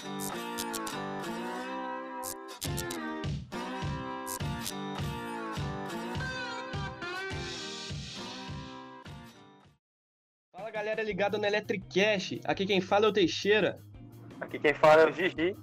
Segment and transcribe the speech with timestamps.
[0.00, 0.16] Fala
[10.70, 13.78] galera ligada no Electricast, aqui quem fala é o Teixeira.
[14.40, 15.54] Aqui quem fala é o Gigi.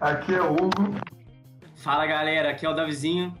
[0.00, 0.98] Aqui é o Hugo.
[1.76, 3.32] Fala galera, aqui é o Davizinho.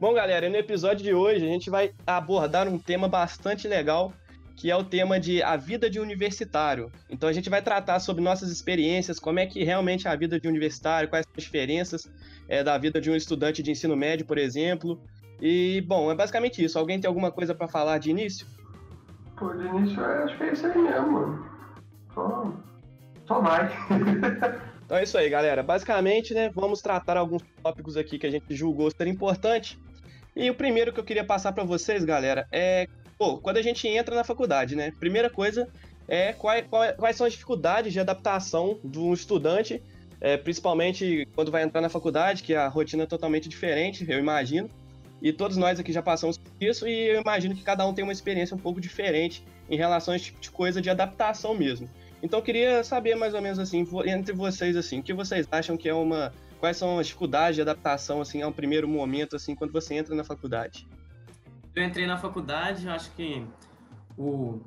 [0.00, 4.10] Bom galera, no episódio de hoje a gente vai abordar um tema bastante legal,
[4.56, 6.90] que é o tema de a vida de universitário.
[7.08, 10.38] Então a gente vai tratar sobre nossas experiências, como é que realmente é a vida
[10.38, 12.10] de universitário, quais são as diferenças
[12.48, 15.00] é, da vida de um estudante de ensino médio, por exemplo.
[15.40, 16.78] E bom, é basicamente isso.
[16.78, 18.46] Alguém tem alguma coisa para falar de início?
[19.36, 21.44] Pô, de início, acho que é isso aí mesmo.
[22.14, 22.52] Só,
[23.26, 23.70] só vai.
[24.84, 25.62] Então é isso aí, galera.
[25.62, 29.80] Basicamente, né, vamos tratar alguns tópicos aqui que a gente julgou ser importante.
[30.36, 32.86] E o primeiro que eu queria passar para vocês, galera, é
[33.18, 34.92] pô, quando a gente entra na faculdade, né?
[34.98, 35.68] Primeira coisa
[36.08, 36.64] é quais,
[36.96, 39.82] quais são as dificuldades de adaptação do estudante,
[40.20, 44.70] é, principalmente quando vai entrar na faculdade, que a rotina é totalmente diferente, eu imagino.
[45.20, 48.02] E todos nós aqui já passamos por isso, e eu imagino que cada um tem
[48.02, 51.88] uma experiência um pouco diferente em relação a esse tipo de coisa de adaptação mesmo.
[52.22, 55.76] Então eu queria saber mais ou menos assim, entre vocês assim, o que vocês acham
[55.76, 59.72] que é uma quais são as dificuldades de adaptação assim ao primeiro momento assim quando
[59.72, 60.86] você entra na faculdade?
[61.74, 63.46] Eu entrei na faculdade, eu acho que
[64.16, 64.60] o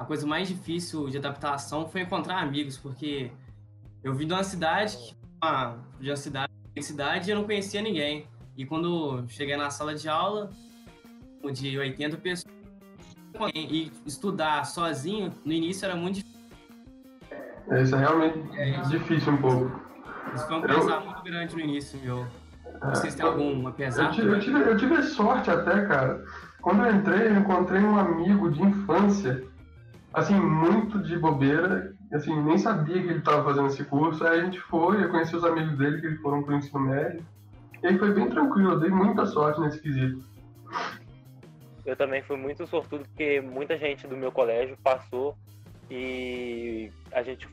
[0.00, 3.30] a coisa mais difícil de adaptação foi encontrar amigos, porque
[4.02, 8.26] eu vim de uma cidade, uma, de uma cidade, cidade e eu não conhecia ninguém.
[8.56, 10.50] E quando cheguei na sala de aula,
[11.52, 12.54] de 80 pessoas,
[13.54, 16.40] e estudar sozinho, no início era muito difícil.
[17.70, 19.80] É, isso é realmente é, difícil um pouco.
[20.34, 21.04] Isso foi um pesar eu...
[21.04, 22.26] muito grande no início, meu.
[22.82, 24.06] Vocês têm algum pesar?
[24.06, 26.24] Eu tive, eu, tive, eu tive sorte até, cara.
[26.62, 29.44] Quando eu entrei, eu encontrei um amigo de infância,
[30.12, 34.26] assim, muito de bobeira, assim, nem sabia que ele estava fazendo esse curso.
[34.26, 37.24] Aí a gente foi, eu conheci os amigos dele que foram pro ensino médio.
[37.82, 40.22] E aí foi bem tranquilo, eu dei muita sorte nesse quesito.
[41.84, 45.36] Eu também fui muito sortudo porque muita gente do meu colégio passou
[45.90, 47.48] e a gente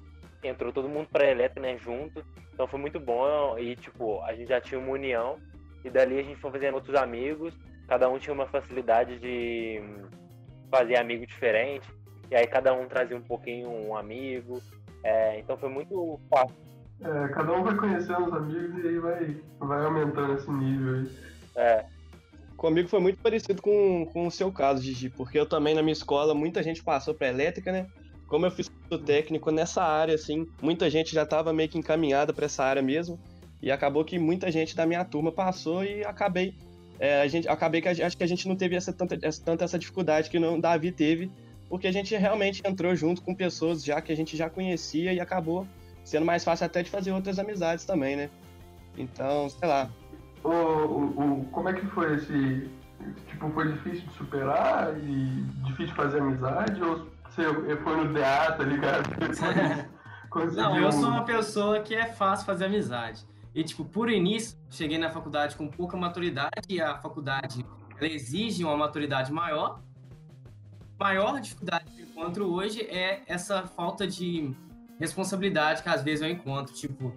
[0.48, 2.24] entrou todo mundo para elétrica, né, junto.
[2.54, 5.38] Então foi muito bom e tipo, a gente já tinha uma união
[5.84, 7.54] e dali a gente foi fazendo outros amigos,
[7.88, 9.82] cada um tinha uma facilidade de
[10.72, 11.88] fazer amigo diferente.
[12.30, 14.62] E aí cada um trazia um pouquinho um amigo.
[15.04, 16.68] É, então foi muito fácil
[17.02, 21.12] é, cada um vai conhecendo os amigos e aí vai, vai aumentando esse nível aí.
[21.56, 21.86] É.
[22.56, 25.94] Comigo foi muito parecido com, com o seu caso, Gigi, porque eu também na minha
[25.94, 27.86] escola, muita gente passou para elétrica, né?
[28.28, 32.34] Como eu fiz o técnico nessa área, assim, muita gente já estava meio que encaminhada
[32.34, 33.18] para essa área mesmo.
[33.62, 36.54] E acabou que muita gente da minha turma passou e acabei.
[37.00, 39.44] É, a gente, acabei que a, acho que a gente não teve essa, tanta, essa,
[39.44, 41.32] tanta essa dificuldade que o Davi teve,
[41.70, 45.20] porque a gente realmente entrou junto com pessoas já que a gente já conhecia e
[45.20, 45.68] acabou
[46.04, 48.30] sendo mais fácil até de fazer outras amizades também, né?
[48.98, 49.90] Então, sei lá.
[50.44, 52.70] O, o, o, como é que foi esse.
[53.28, 56.82] Tipo, foi difícil de superar e difícil fazer amizade?
[56.82, 57.06] Ou
[57.44, 59.10] você foi no DA, tá ligado?
[60.56, 63.26] Não, eu sou uma pessoa que é fácil fazer amizade.
[63.54, 67.66] E, tipo, por início, cheguei na faculdade com pouca maturidade e a faculdade
[68.00, 69.82] ela exige uma maturidade maior.
[71.00, 74.56] A maior dificuldade que eu encontro hoje é essa falta de
[75.00, 77.14] responsabilidade que às vezes eu encontro, tipo,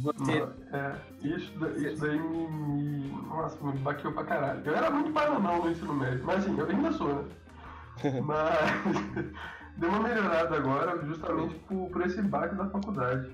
[0.00, 0.46] você...
[0.72, 4.62] É, isso, isso daí me, me, Nossa, me baqueou pra caralho.
[4.64, 7.24] Eu era muito bananão no ensino médio, mas assim, eu ainda sou, né?
[8.24, 9.26] mas
[9.76, 13.30] deu uma melhorada agora justamente por, por esse baque da faculdade.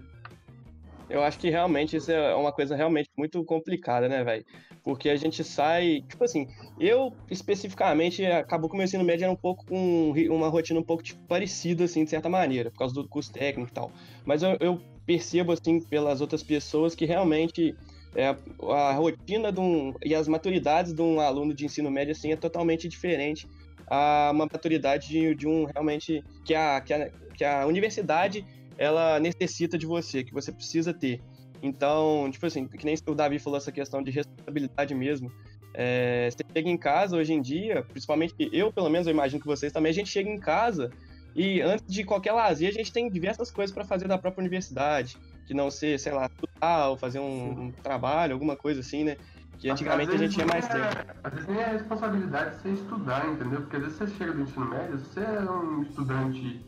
[1.09, 4.45] Eu acho que realmente isso é uma coisa realmente muito complicada, né, velho?
[4.85, 6.47] Porque a gente sai, tipo assim,
[6.79, 10.85] eu especificamente acabou que o meu ensino médio era um pouco com uma rotina um
[10.85, 13.91] pouco tipo, parecida, assim, de certa maneira, por causa do curso técnico e tal.
[14.25, 17.75] Mas eu, eu percebo, assim, pelas outras pessoas que realmente
[18.15, 18.37] é,
[18.71, 22.87] a rotina um, e as maturidades de um aluno de ensino médio, assim, é totalmente
[22.87, 23.49] diferente
[23.91, 28.45] a uma maturidade de, de um realmente que a, que a, que a universidade
[28.77, 31.21] ela necessita de você, que você precisa ter.
[31.63, 35.33] Então, tipo assim, que nem o Davi falou essa questão de responsabilidade mesmo.
[35.75, 39.47] É, você chega em casa hoje em dia, principalmente eu, pelo menos, eu imagino que
[39.47, 40.91] vocês também, a gente chega em casa
[41.35, 45.17] e antes de qualquer lazer, a gente tem diversas coisas para fazer da própria universidade,
[45.47, 49.17] que não ser, sei lá, estudar ou fazer um, um trabalho, alguma coisa assim, né?
[49.59, 51.13] Que antigamente a gente tinha mais é, tempo.
[51.25, 53.61] Às vezes nem é a responsabilidade de você estudar, entendeu?
[53.63, 56.65] Porque às vezes você chega do ensino médio, você é um estudante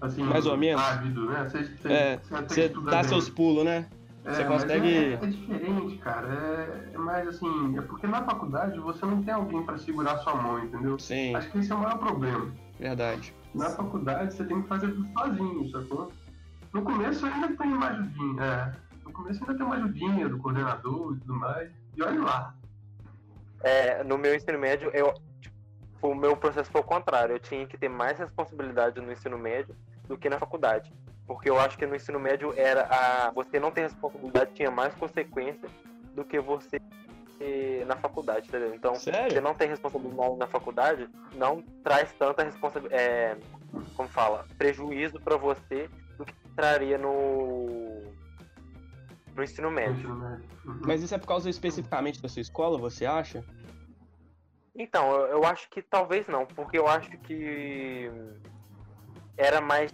[0.00, 0.80] assim, mais ou menos.
[0.80, 1.48] ávido, né?
[1.48, 3.86] Você, você, é, você, você dá seus pulos, né?
[4.24, 4.88] É, você consegue.
[4.88, 6.28] É, é, diferente, cara.
[6.28, 7.78] É, é, mais assim.
[7.78, 10.98] É porque na faculdade você não tem alguém para segurar sua mão, entendeu?
[10.98, 11.34] Sim.
[11.34, 12.52] Acho que esse é o maior problema.
[12.78, 13.34] Verdade.
[13.54, 16.12] Na faculdade você tem que fazer tudo sozinho, sacou?
[16.72, 18.72] No começo ainda tem uma ajudinha, é.
[19.04, 21.79] No começo ainda tem uma ajudinha do coordenador e tudo mais.
[21.96, 22.54] E olha lá.
[23.62, 27.34] É, no meu ensino médio, eu, tipo, o meu processo foi o contrário.
[27.34, 29.76] Eu tinha que ter mais responsabilidade no ensino médio
[30.08, 30.92] do que na faculdade.
[31.26, 33.30] Porque eu acho que no ensino médio era a.
[33.30, 35.68] Você não ter responsabilidade tinha mais consequência
[36.14, 36.80] do que você
[37.86, 38.74] na faculdade, entendeu?
[38.74, 39.32] Então, Sério?
[39.32, 43.02] você não tem responsabilidade na faculdade, não traz tanta responsabilidade.
[43.02, 43.36] É,
[43.96, 44.46] como fala?
[44.58, 45.88] Prejuízo para você
[46.18, 47.79] do que traria no.
[49.40, 50.08] No ensino médio.
[50.10, 50.80] Uhum.
[50.86, 53.42] Mas isso é por causa especificamente da sua escola, você acha?
[54.74, 58.10] Então, eu, eu acho que talvez não, porque eu acho que
[59.36, 59.90] era mais.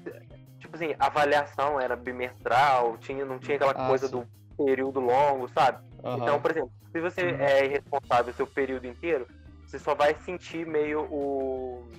[0.58, 4.12] Tipo assim, a avaliação era bimestral, tinha, não tinha aquela Ah, coisa sim.
[4.19, 5.78] do período longo, sabe?
[6.02, 6.22] Aham.
[6.22, 9.26] Então, por exemplo, se você é irresponsável o seu período inteiro,
[9.64, 11.90] você só vai sentir meio o,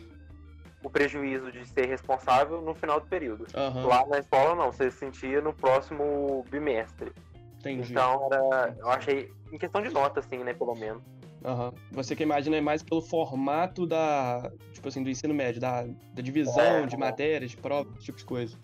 [0.84, 3.46] o prejuízo de ser responsável no final do período.
[3.56, 7.12] Aham, Lá na escola não, você sentia no próximo bimestre.
[7.60, 7.92] Entendi.
[7.92, 8.76] Então era.
[8.80, 9.32] Eu achei.
[9.52, 11.02] Em questão de nota, assim, né, pelo menos.
[11.46, 11.72] Aham.
[11.92, 15.84] Você que imagina é mais pelo formato da, tipo assim, do ensino médio, da,
[16.14, 16.86] da divisão É.
[16.86, 18.58] de matérias, de provas, esse tipo de coisa.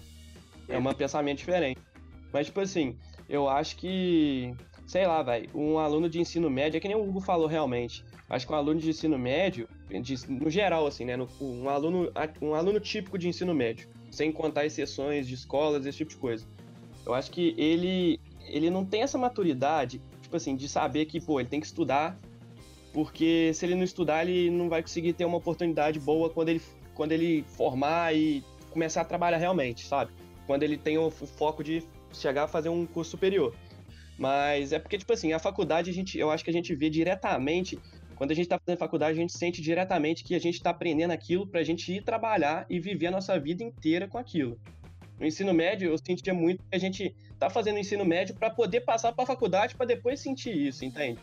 [0.68, 1.80] É um pensamento diferente.
[2.34, 2.98] Mas, tipo assim,
[3.30, 4.54] eu acho que,
[4.88, 8.04] sei lá, velho, um aluno de ensino médio, é que nem o Hugo falou realmente.
[8.30, 9.68] Acho que um aluno de ensino médio,
[10.02, 11.16] de- no geral, assim, né?
[11.16, 12.12] no- um, aluno,
[12.42, 16.46] um aluno típico de ensino médio, sem contar exceções de escolas, esse tipo de coisa.
[17.06, 21.40] Eu acho que ele, ele não tem essa maturidade, tipo assim, de saber que, pô,
[21.40, 22.20] ele tem que estudar,
[22.94, 26.62] porque se ele não estudar, ele não vai conseguir ter uma oportunidade boa quando ele,
[26.94, 30.12] quando ele formar e começar a trabalhar realmente, sabe?
[30.46, 33.56] Quando ele tem o foco de chegar a fazer um curso superior.
[34.18, 36.90] Mas é porque, tipo assim, a faculdade, a gente, eu acho que a gente vê
[36.90, 37.80] diretamente,
[38.16, 41.12] quando a gente tá fazendo faculdade, a gente sente diretamente que a gente tá aprendendo
[41.12, 44.60] aquilo pra gente ir trabalhar e viver a nossa vida inteira com aquilo.
[45.20, 48.82] No ensino médio, eu sentia muito que a gente tá fazendo ensino médio pra poder
[48.82, 51.20] passar pra faculdade pra depois sentir isso, entende?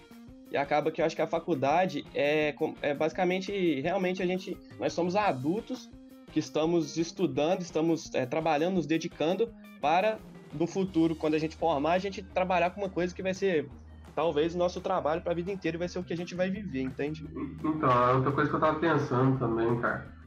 [0.50, 4.92] E acaba que eu acho que a faculdade é, é basicamente, realmente a gente, nós
[4.92, 5.88] somos adultos
[6.32, 10.18] que estamos estudando, estamos é, trabalhando, nos dedicando para
[10.52, 13.68] no futuro, quando a gente formar, a gente trabalhar com uma coisa que vai ser
[14.14, 16.50] talvez o nosso trabalho para a vida inteira vai ser o que a gente vai
[16.50, 17.24] viver, entende?
[17.64, 20.19] Então, é outra coisa que eu tava pensando também, cara.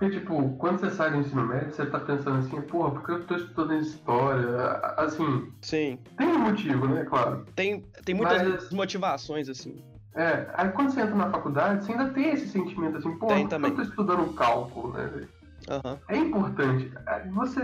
[0.00, 3.12] Porque, tipo, quando você sai do ensino médio, você tá pensando assim, porra, por que
[3.12, 4.48] eu tô estudando história?
[4.96, 7.44] Assim, Sim, tem um motivo, né, claro.
[7.54, 9.84] tem, tem muitas Mas- motivações assim.
[10.14, 13.36] É, aí quando você entra na faculdade, você ainda tem esse sentimento assim, pô, Tem
[13.40, 13.70] por que também.
[13.72, 15.28] eu tô estudando cálculo, né?
[15.68, 15.98] Aham.
[16.08, 16.90] É importante.
[17.06, 17.60] É, Você,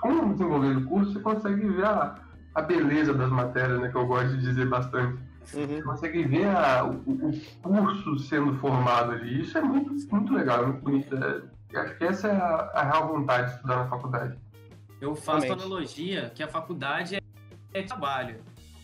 [0.00, 2.14] com o desenvolver do curso, você consegue ver a,
[2.54, 5.18] a beleza das matérias, né, que eu gosto de dizer bastante.
[5.52, 5.66] Uhum.
[5.66, 6.92] Você consegue ver a- o,
[7.28, 9.40] o curso sendo formado ali.
[9.42, 11.16] Isso é muito, muito legal, é muito bonito.
[11.16, 11.42] É,
[11.76, 14.38] acho que essa é a, a real vontade de estudar na faculdade.
[15.00, 15.64] Eu faço Realmente.
[15.64, 17.20] analogia que a faculdade é,
[17.72, 18.40] é trabalho.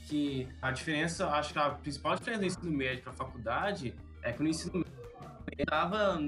[0.07, 4.33] Que a diferença, acho que a principal diferença do ensino médio para a faculdade é
[4.33, 4.99] que no ensino médio
[5.57, 6.19] eu estava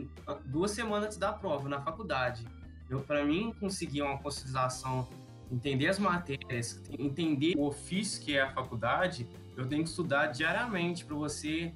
[0.45, 2.47] duas semanas antes da prova na faculdade.
[2.89, 5.09] Eu, para mim, conseguir uma conscientização,
[5.51, 11.05] entender as matérias, entender o ofício que é a faculdade, eu tenho que estudar diariamente
[11.05, 11.73] para você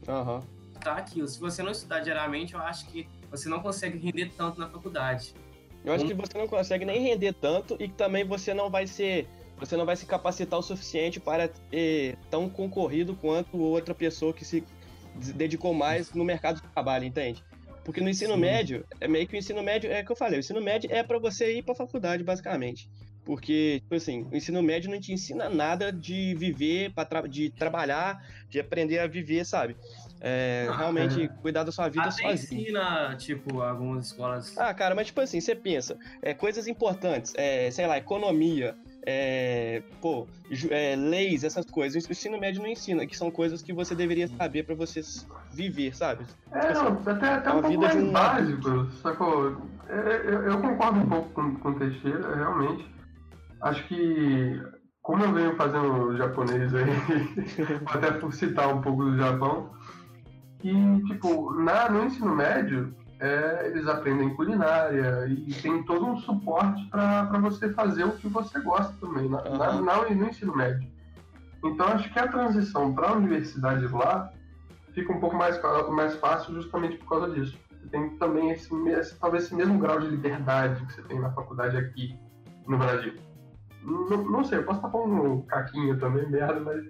[0.72, 1.28] estudar aquilo.
[1.28, 5.34] Se você não estudar diariamente, eu acho que você não consegue render tanto na faculdade.
[5.84, 8.86] Eu acho que você não consegue nem render tanto e que também você não vai
[8.86, 9.26] ser.
[9.58, 14.44] Você não vai se capacitar o suficiente para ter tão concorrido quanto outra pessoa que
[14.44, 14.64] se
[15.34, 17.44] dedicou mais no mercado de trabalho, entende?
[17.84, 18.40] Porque no ensino Sim.
[18.40, 20.90] médio, é meio que o ensino médio, é o que eu falei, o ensino médio
[20.92, 22.88] é para você ir para faculdade, basicamente.
[23.24, 28.20] Porque, tipo assim, o ensino médio não te ensina nada de viver, tra- de trabalhar,
[28.50, 29.76] de aprender a viver, sabe?
[30.20, 32.60] É, Ah, realmente cuidar da sua vida Até sozinho.
[32.62, 37.70] ensina, tipo, algumas escolas Ah, cara, mas tipo assim, você pensa, é, coisas importantes, é,
[37.70, 38.74] sei lá, economia,
[39.06, 40.26] é, pô,
[40.70, 44.28] é, leis, essas coisas, o ensino médio não ensina, que são coisas que você deveria
[44.28, 45.00] saber pra você
[45.52, 46.24] viver, sabe?
[46.52, 49.68] É, não, até, até é um uma pouco vida de mais um básico, sacou?
[49.88, 52.93] É, Eu, eu concordo um pouco com, com o Teixeira, realmente.
[53.64, 54.62] Acho que,
[55.00, 56.84] como eu venho fazendo japonês aí,
[57.86, 59.70] até por citar um pouco do Japão,
[60.58, 60.72] que,
[61.06, 67.24] tipo, na, no ensino médio, é, eles aprendem culinária e tem todo um suporte para
[67.40, 69.80] você fazer o que você gosta também, na, na- Aham.
[69.80, 70.86] na- no ensino médio.
[71.64, 74.30] Então, acho que a transição para a universidade lá
[74.92, 75.58] fica um pouco mais,
[75.90, 77.56] mais fácil justamente por causa disso.
[77.70, 81.30] Você tem também esse, esse- talvez esse mesmo grau de liberdade que você tem na
[81.32, 82.14] faculdade aqui
[82.68, 83.14] no Brasil.
[83.84, 86.84] Não, não sei, eu posso estar falando caquinho também, merda, mas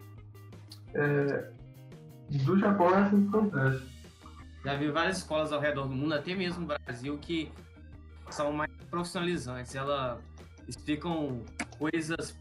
[0.94, 1.50] é,
[2.44, 3.84] do Japão é assim que acontece.
[4.64, 7.52] Já vi várias escolas ao redor do mundo, até mesmo no Brasil, que
[8.30, 9.74] são mais profissionalizantes.
[9.74, 10.18] Elas
[10.66, 11.42] explicam
[11.78, 12.38] coisas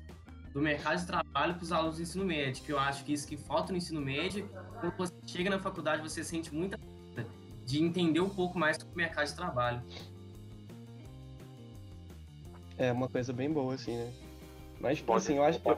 [0.53, 3.27] do mercado de trabalho para os alunos do ensino médio, que eu acho que isso
[3.27, 4.47] que falta no ensino médio,
[4.79, 6.79] quando você chega na faculdade, você sente muita
[7.65, 9.81] de entender um pouco mais sobre o mercado de trabalho.
[12.77, 14.13] É uma coisa bem boa, assim, né?
[14.83, 15.69] Mas, tipo assim, eu acho que.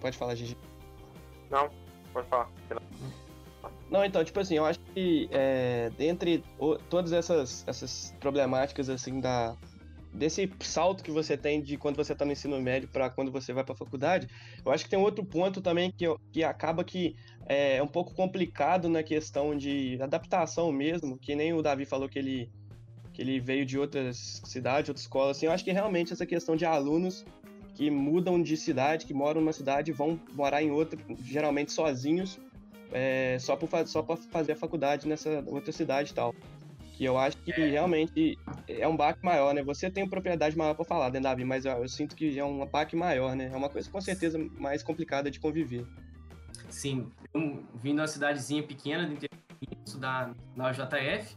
[0.00, 0.56] Pode falar, Gigi.
[1.50, 1.68] Não,
[2.12, 2.48] pode falar.
[3.90, 9.20] Não, então, tipo assim, eu acho que é, dentre o, todas essas, essas problemáticas, assim,
[9.20, 9.54] da,
[10.12, 13.52] desse salto que você tem de quando você está no ensino médio para quando você
[13.52, 14.26] vai para a faculdade,
[14.64, 17.14] eu acho que tem outro ponto também que, que acaba que
[17.46, 22.08] é, é um pouco complicado na questão de adaptação mesmo, que nem o Davi falou
[22.08, 22.50] que ele,
[23.12, 26.56] que ele veio de outras cidades, outras escolas, assim, eu acho que realmente essa questão
[26.56, 27.24] de alunos
[27.74, 32.38] que mudam de cidade, que moram numa cidade e vão morar em outra, geralmente sozinhos,
[32.92, 36.34] é, só para só fazer a faculdade nessa outra cidade e tal.
[36.92, 38.38] Que eu acho que realmente
[38.68, 39.64] é um baque maior, né?
[39.64, 41.44] Você tem propriedade maior para falar, né, Davi?
[41.44, 43.50] Mas eu, eu, sinto que é um baque maior, né?
[43.52, 45.84] É uma coisa com certeza mais complicada de conviver.
[46.68, 49.40] Sim, eu vim de uma cidadezinha pequena do interior,
[49.84, 51.36] estudar na UJF.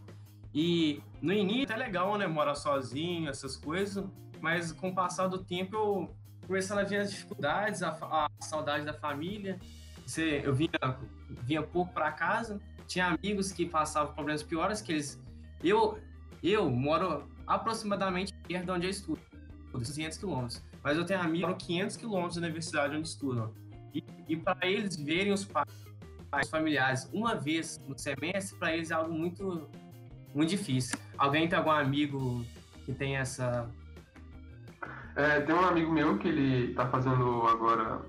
[0.53, 2.27] E no início é legal, né?
[2.27, 4.05] Morar sozinho, essas coisas.
[4.39, 6.15] Mas com o passar do tempo eu
[6.47, 9.59] começando a ver as dificuldades, a, a saudade da família.
[10.05, 10.71] Você, eu vinha,
[11.43, 15.21] vinha pouco para casa, tinha amigos que passavam problemas piores, que eles...
[15.61, 15.99] Eu,
[16.41, 19.19] eu moro aproximadamente perto de onde eu estudo,
[19.73, 20.61] 200 quilômetros.
[20.81, 23.53] Mas eu tenho amigos que 500 quilômetros da universidade onde estudam.
[23.93, 25.67] E, e para eles verem os pais,
[26.41, 29.67] os familiares uma vez no semestre, para eles é algo muito,
[30.33, 30.97] muito difícil.
[31.17, 32.45] Alguém tem algum amigo
[32.85, 33.69] que tem essa
[35.17, 38.01] é, tem um amigo meu que ele tá fazendo agora,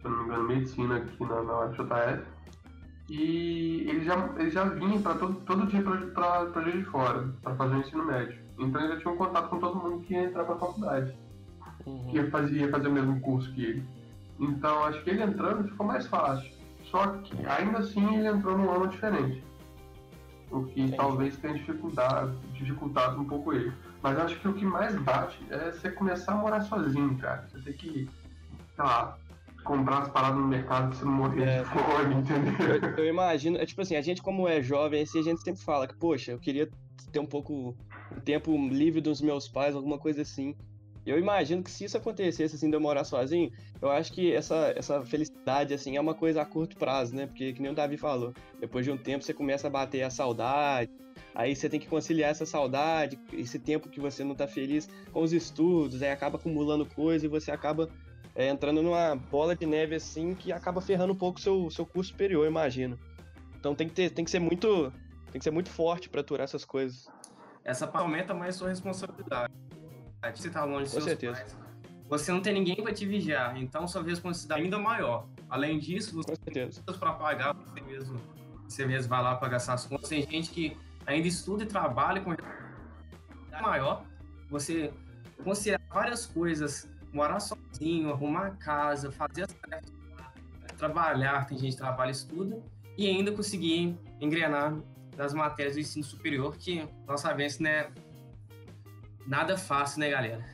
[0.00, 2.22] se eu não me engano, medicina aqui na, na UFJF.
[3.10, 7.28] E ele já, ele já vinha para todo, todo dia para pra Juiz de Fora,
[7.42, 8.38] para fazer o ensino médio.
[8.58, 11.12] Então ele já tinha um contato com todo mundo que ia entrar pra faculdade.
[11.84, 12.06] Uhum.
[12.06, 13.84] Que ia fazer, ia fazer o mesmo curso que ele.
[14.38, 16.48] Então acho que ele entrando ficou mais fácil.
[16.84, 19.42] Só que ainda assim ele entrou num ano diferente.
[20.50, 20.96] O que Entendi.
[20.96, 23.72] talvez tenha dificultado, dificultado um pouco ele.
[24.02, 27.46] Mas acho que o que mais bate é você começar a morar sozinho, cara.
[27.48, 28.10] Você tem que,
[28.74, 29.16] sei lá,
[29.62, 32.90] comprar as paradas no mercado pra você não morrer é, de fome, entendeu?
[32.90, 35.62] Eu, eu, imagino, é tipo assim, a gente como é jovem, assim, a gente sempre
[35.62, 36.68] fala que, poxa, eu queria
[37.12, 37.76] ter um pouco
[38.16, 40.56] um tempo livre dos meus pais, alguma coisa assim.
[41.04, 44.72] Eu imagino que se isso acontecesse, assim, de eu morar sozinho, eu acho que essa,
[44.76, 47.26] essa felicidade, assim, é uma coisa a curto prazo, né?
[47.26, 50.10] Porque, que nem o Davi falou, depois de um tempo você começa a bater a
[50.10, 50.90] saudade,
[51.34, 55.22] aí você tem que conciliar essa saudade, esse tempo que você não tá feliz com
[55.22, 57.88] os estudos, aí acaba acumulando coisa e você acaba
[58.34, 61.86] é, entrando numa bola de neve, assim, que acaba ferrando um pouco o seu, seu
[61.86, 62.98] curso superior, imagino.
[63.58, 64.92] Então tem que, ter, tem que ser muito
[65.30, 67.08] tem que ser muito forte para aturar essas coisas.
[67.64, 69.50] Essa aumenta mais sua responsabilidade
[70.30, 71.40] você tá longe dos Com seus certeza.
[71.40, 71.56] pais.
[72.08, 75.26] Você não tem ninguém para te vigiar, então sua responsabilidade é ainda maior.
[75.48, 78.20] Além disso, você tem coisas para pagar, você mesmo,
[78.68, 80.08] você mesmo vai lá pagar essas contas.
[80.08, 82.34] Tem gente que ainda estuda e trabalha com
[83.62, 84.04] maior.
[84.50, 84.92] Você
[85.42, 89.92] considerar várias coisas, morar sozinho, arrumar casa, fazer as tarefas,
[90.76, 92.60] trabalhar, tem gente que trabalha e estuda,
[92.98, 94.76] e ainda conseguir engrenar
[95.16, 97.90] nas matérias do ensino superior, que nós sabemos, né,
[99.26, 100.44] nada fácil, né, galera?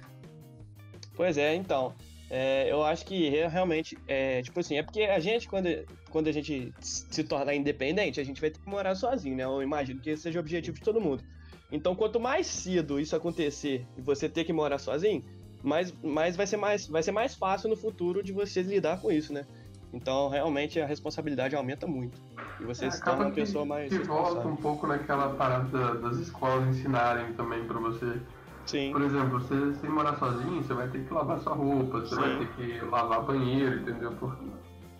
[1.14, 1.94] Pois é, então.
[2.30, 5.66] É, eu acho que realmente, é, tipo assim, é porque a gente, quando,
[6.10, 9.44] quando a gente se tornar independente, a gente vai ter que morar sozinho, né?
[9.44, 11.22] Eu imagino que esse seja o objetivo de todo mundo.
[11.70, 15.22] Então, quanto mais cedo isso acontecer e você ter que morar sozinho,
[15.62, 19.10] mais, mais, vai, ser mais vai ser mais fácil no futuro de você lidar com
[19.10, 19.46] isso, né?
[19.92, 22.18] Então, realmente, a responsabilidade aumenta muito.
[22.60, 23.90] E você é, se torna uma pessoa mais.
[23.90, 28.20] Que volta um pouco naquela parada das escolas ensinarem também para você
[28.68, 28.92] Sim.
[28.92, 32.20] Por exemplo, você, você morar sozinho, você vai ter que lavar sua roupa, você Sim.
[32.20, 34.12] vai ter que lavar banheiro, entendeu?
[34.20, 34.44] Porque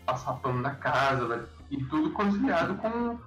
[0.09, 1.45] passar pano na casa, vai...
[1.71, 3.19] e tudo conciliado com,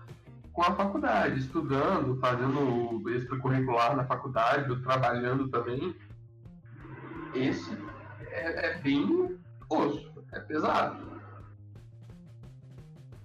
[0.52, 5.96] com a faculdade, estudando, fazendo extracurricular na faculdade, trabalhando também.
[7.36, 7.78] Esse
[8.32, 9.38] é, é bem
[9.70, 11.12] osso, é pesado.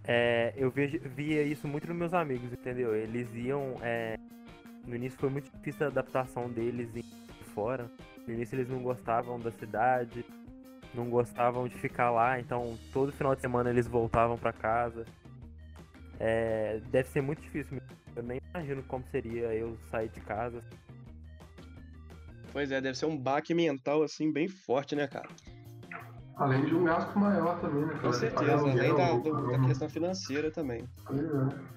[0.05, 2.95] É, eu vejo, via isso muito nos meus amigos, entendeu?
[2.95, 4.17] Eles iam é,
[4.87, 7.03] no início foi muito difícil a adaptação deles em
[7.55, 7.91] fora.
[8.27, 10.25] No início eles não gostavam da cidade,
[10.95, 15.05] não gostavam de ficar lá, então todo final de semana eles voltavam para casa.
[16.19, 17.81] É, deve ser muito difícil.
[18.15, 20.63] Eu nem imagino como seria eu sair de casa.
[22.53, 25.29] Pois é, deve ser um baque mental assim bem forte, né, cara?
[26.37, 27.99] Além de um gasto maior também, né?
[28.01, 30.89] Com certeza, além da, do, da questão financeira também.
[31.07, 31.77] Pois é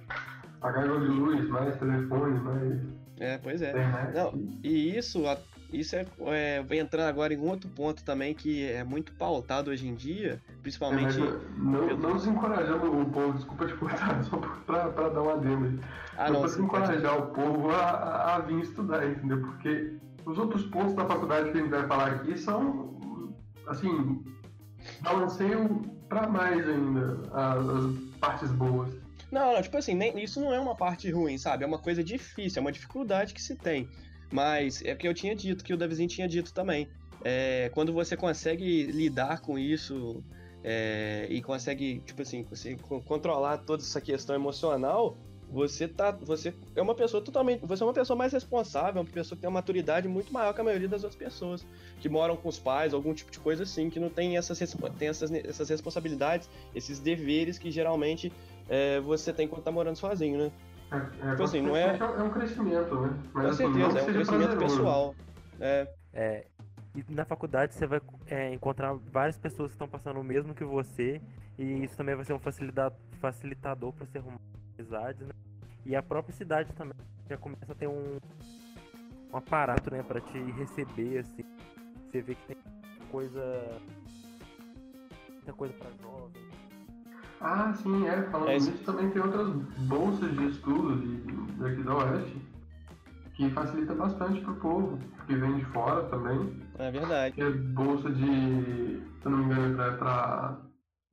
[0.59, 2.79] pagar de luz, mais telefone, mais.
[3.19, 3.73] É, pois é.
[4.13, 5.23] Não, e isso,
[5.71, 9.93] isso é, é entrando agora em outro ponto também que é muito pautado hoje em
[9.93, 11.19] dia, principalmente.
[11.19, 11.99] É, não, pelo...
[11.99, 15.79] não desencorajando o povo, desculpa te cortar, só pra, pra dar uma demo.
[16.17, 17.23] Ah, não, não encorajar pode...
[17.23, 19.41] o povo a, a, vir estudar, entendeu?
[19.41, 19.93] Porque
[20.25, 24.23] os outros pontos da faculdade que a gente vai falar aqui são, assim,
[25.01, 28.89] balanceiam pra mais ainda as, as partes boas.
[29.31, 31.63] Não, não, tipo assim, nem, isso não é uma parte ruim, sabe?
[31.63, 33.87] É uma coisa difícil, é uma dificuldade que se tem.
[34.31, 36.87] Mas é que eu tinha dito, que o Davizinho tinha dito também.
[37.23, 40.23] É, quando você consegue lidar com isso
[40.63, 42.45] é, e consegue, tipo assim,
[43.05, 45.17] controlar toda essa questão emocional,
[45.51, 46.11] você tá.
[46.11, 47.65] Você é uma pessoa totalmente.
[47.65, 50.61] Você é uma pessoa mais responsável, uma pessoa que tem uma maturidade muito maior que
[50.61, 51.65] a maioria das outras pessoas.
[51.99, 54.59] Que moram com os pais, algum tipo de coisa assim, que não tem essas,
[54.97, 58.31] tem essas, essas responsabilidades, esses deveres que geralmente
[58.69, 60.51] é, você tem quando tá morando sozinho, né?
[60.91, 61.97] É, é, tipo assim, não é...
[61.97, 63.19] é um crescimento, né?
[63.33, 65.15] Mas, Com assim, certeza, é um crescimento pessoal.
[65.59, 65.87] É.
[66.13, 66.45] é.
[66.95, 70.63] E na faculdade você vai é, encontrar várias pessoas que estão passando o mesmo que
[70.63, 71.21] você,
[71.57, 74.39] e isso também vai ser um facilitador para você arrumar
[74.77, 75.33] amizades, né?
[75.85, 76.95] E a própria cidade também
[77.29, 78.17] já começa a ter um,
[79.31, 81.43] um aparato, né, para te receber, assim.
[82.09, 82.57] Você vê que tem
[83.11, 83.79] coisa.
[85.29, 86.48] muita coisa para jovens
[87.41, 88.23] ah, sim, é.
[88.23, 89.47] Falando é isso também tem outras
[89.87, 91.17] bolsas de estudo de,
[91.57, 92.49] daqui da Oeste
[93.39, 96.61] que facilita bastante pro povo, que vem de fora também.
[96.77, 97.41] É verdade.
[97.41, 100.59] É bolsa de, se eu não me engano, é pra,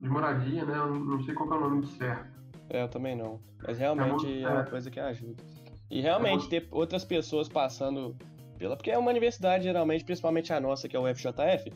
[0.01, 0.77] de moradia, né?
[0.77, 2.27] Eu não sei qual é o nome certo.
[2.69, 3.39] É, eu também não.
[3.65, 5.41] Mas realmente é, é uma coisa que ajuda.
[5.89, 8.13] E realmente é ter outras pessoas passando
[8.59, 8.75] pela.
[8.75, 11.71] Porque é uma universidade, geralmente, principalmente a nossa, que é o FJF,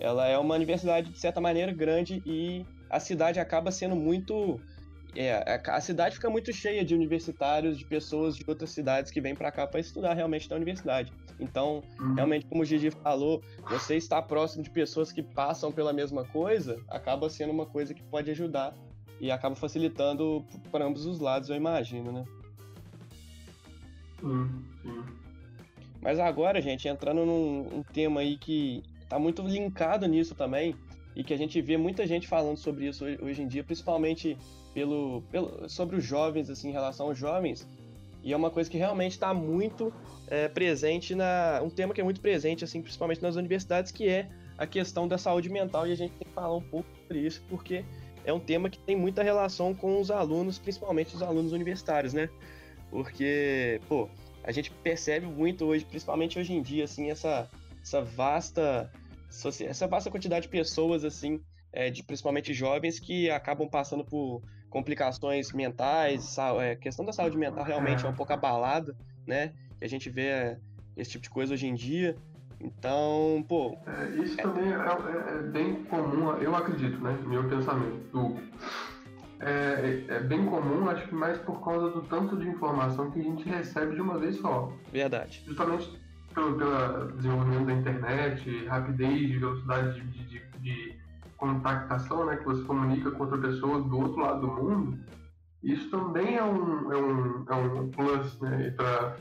[0.00, 4.60] ela é uma universidade, de certa maneira, grande e a cidade acaba sendo muito.
[5.16, 9.34] É, a cidade fica muito cheia de universitários, de pessoas de outras cidades que vêm
[9.34, 11.12] para cá para estudar realmente na universidade.
[11.40, 12.14] Então, uhum.
[12.14, 16.80] realmente, como o Gigi falou, você estar próximo de pessoas que passam pela mesma coisa
[16.88, 18.74] acaba sendo uma coisa que pode ajudar
[19.20, 22.24] e acaba facilitando para ambos os lados, eu imagino, né?
[24.20, 25.04] Sim, sim.
[26.00, 30.74] Mas agora, gente, entrando num um tema aí que tá muito linkado nisso também,
[31.14, 34.36] e que a gente vê muita gente falando sobre isso hoje em dia, principalmente
[34.72, 37.66] pelo, pelo sobre os jovens, assim, em relação aos jovens.
[38.22, 39.92] E é uma coisa que realmente está muito
[40.28, 41.60] é, presente na.
[41.62, 45.18] Um tema que é muito presente, assim, principalmente nas universidades, que é a questão da
[45.18, 45.86] saúde mental.
[45.86, 47.84] E a gente tem que falar um pouco sobre isso, porque
[48.24, 52.28] é um tema que tem muita relação com os alunos, principalmente os alunos universitários, né?
[52.90, 54.08] Porque, pô,
[54.44, 57.50] a gente percebe muito hoje, principalmente hoje em dia, assim, essa,
[57.82, 58.90] essa vasta
[59.64, 61.40] essa vasta quantidade de pessoas, assim,
[61.72, 67.36] é, de principalmente jovens, que acabam passando por complicações mentais, a é, questão da saúde
[67.36, 69.52] mental realmente é um pouco abalada, né?
[69.80, 70.58] E a gente vê é,
[70.96, 72.16] esse tipo de coisa hoje em dia.
[72.60, 73.76] Então, pô.
[73.86, 77.18] É, isso também é, é, é, bem comum, eu acredito, né?
[77.26, 78.36] Meu pensamento.
[79.40, 83.22] É, é, bem comum, acho que mais por causa do tanto de informação que a
[83.22, 84.72] gente recebe de uma vez só.
[84.92, 85.42] Verdade.
[85.44, 86.00] Justamente
[86.32, 91.02] pelo, pelo desenvolvimento da internet, rapidez, velocidade de, de, de,
[91.36, 94.98] contactação, né, que você comunica com outra pessoa do outro lado do mundo,
[95.62, 99.16] isso também é um, é um, é um plus né, para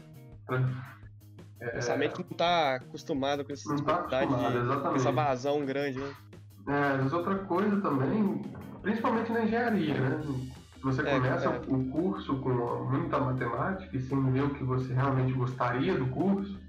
[1.62, 6.00] é, pensamento não está acostumado com essa tá dificuldade, tá essa vazão grande.
[6.00, 6.13] Né?
[6.67, 8.41] É, mas outra coisa também,
[8.82, 10.50] principalmente na engenharia, né?
[10.84, 11.62] Você é, começa é.
[11.67, 12.50] o curso com
[12.89, 16.60] muita matemática e sem ver o que você realmente gostaria do curso,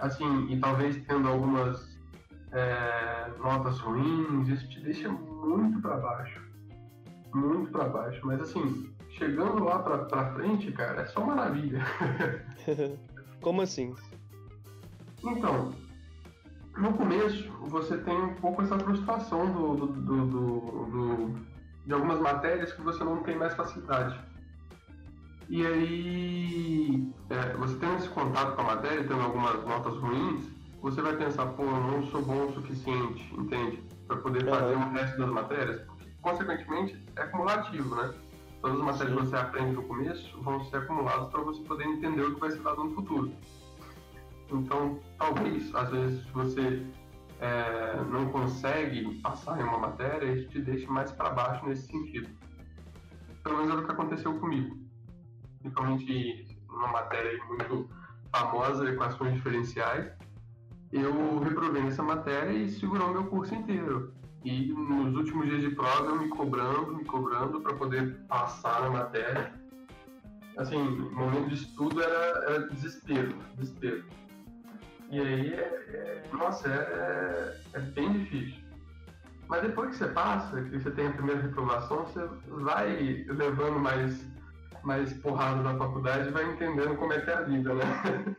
[0.00, 1.98] assim, e talvez tendo algumas
[2.52, 6.40] é, notas ruins, isso te deixa muito para baixo.
[7.34, 8.20] Muito para baixo.
[8.24, 11.80] Mas assim, chegando lá pra, pra frente, cara, é só maravilha.
[13.40, 13.94] Como assim?
[15.22, 15.72] Então,
[16.76, 21.34] no começo você tem um pouco essa frustração do, do, do, do,
[21.86, 24.18] de algumas matérias que você não tem mais facilidade.
[25.50, 30.48] E aí, é, você tendo esse contato com a matéria, tendo algumas notas ruins,
[30.80, 33.82] você vai pensar, pô, eu não sou bom o suficiente, entende?
[34.06, 38.14] Para poder fazer o resto das matérias, porque, consequentemente, é acumulativo, né?
[38.62, 39.16] Todas as matérias Sim.
[39.16, 42.50] que você aprende no começo vão ser acumuladas para você poder entender o que vai
[42.52, 43.32] ser dado no futuro.
[44.52, 46.86] Então, talvez, às vezes, você
[47.40, 52.28] é, não consegue passar em uma matéria, isso te deixe mais para baixo nesse sentido.
[53.42, 54.79] Pelo menos é o que aconteceu comigo
[55.60, 57.88] principalmente numa matéria muito
[58.32, 60.12] famosa, equações diferenciais,
[60.92, 64.12] eu reprovei nessa matéria e segurou meu curso inteiro.
[64.44, 68.90] E nos últimos dias de prova eu me cobrando, me cobrando para poder passar na
[68.90, 69.52] matéria.
[70.56, 74.04] Assim, o momento de estudo era, era desespero, desespero.
[75.10, 78.60] E aí, é, é, nossa, é, é bem difícil.
[79.48, 84.24] Mas depois que você passa, que você tem a primeira reprovação, você vai levando mais,
[84.82, 88.36] mais porrada na faculdade vai entendendo como é que é a vida, né?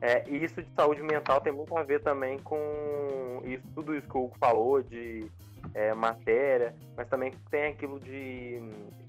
[0.00, 4.08] É, e isso de saúde mental tem muito a ver também com isso, tudo isso
[4.08, 5.30] que o Hugo falou de
[5.74, 8.60] é, matéria, mas também tem aquilo de,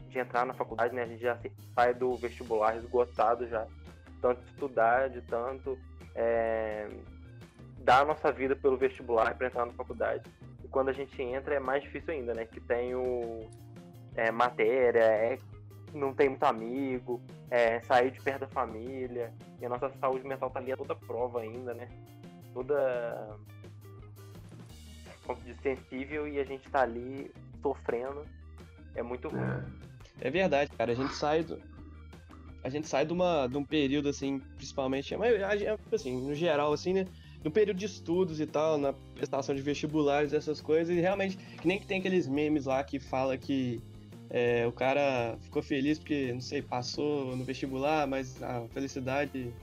[0.10, 1.02] de entrar na faculdade, né?
[1.02, 1.38] A gente já
[1.74, 3.66] sai do vestibular esgotado já,
[4.22, 5.76] tanto estudar, de tanto
[6.14, 6.88] é,
[7.80, 10.24] dar a nossa vida pelo vestibular para entrar na faculdade.
[10.64, 12.46] E quando a gente entra é mais difícil ainda, né?
[12.46, 13.50] Que tem o
[14.16, 15.38] é, matéria, é
[15.94, 20.50] não tem muito amigo, é, sair de perto da família, e a nossa saúde mental
[20.50, 21.88] tá ali a toda prova ainda, né?
[22.54, 23.38] Toda
[25.62, 28.26] sensível e a gente tá ali sofrendo.
[28.96, 29.42] É muito ruim.
[30.20, 30.92] É, é verdade, cara.
[30.92, 31.60] A gente sai do.
[32.64, 35.16] A gente sai de, uma, de um período, assim, principalmente.
[35.18, 35.34] Mas,
[35.92, 37.06] assim, no geral, assim, né?
[37.44, 41.68] No período de estudos e tal, na prestação de vestibulares, essas coisas, e realmente, que
[41.68, 43.82] nem que tem aqueles memes lá que fala que
[44.34, 49.54] é, o cara ficou feliz porque, não sei, passou no vestibular, mas a felicidade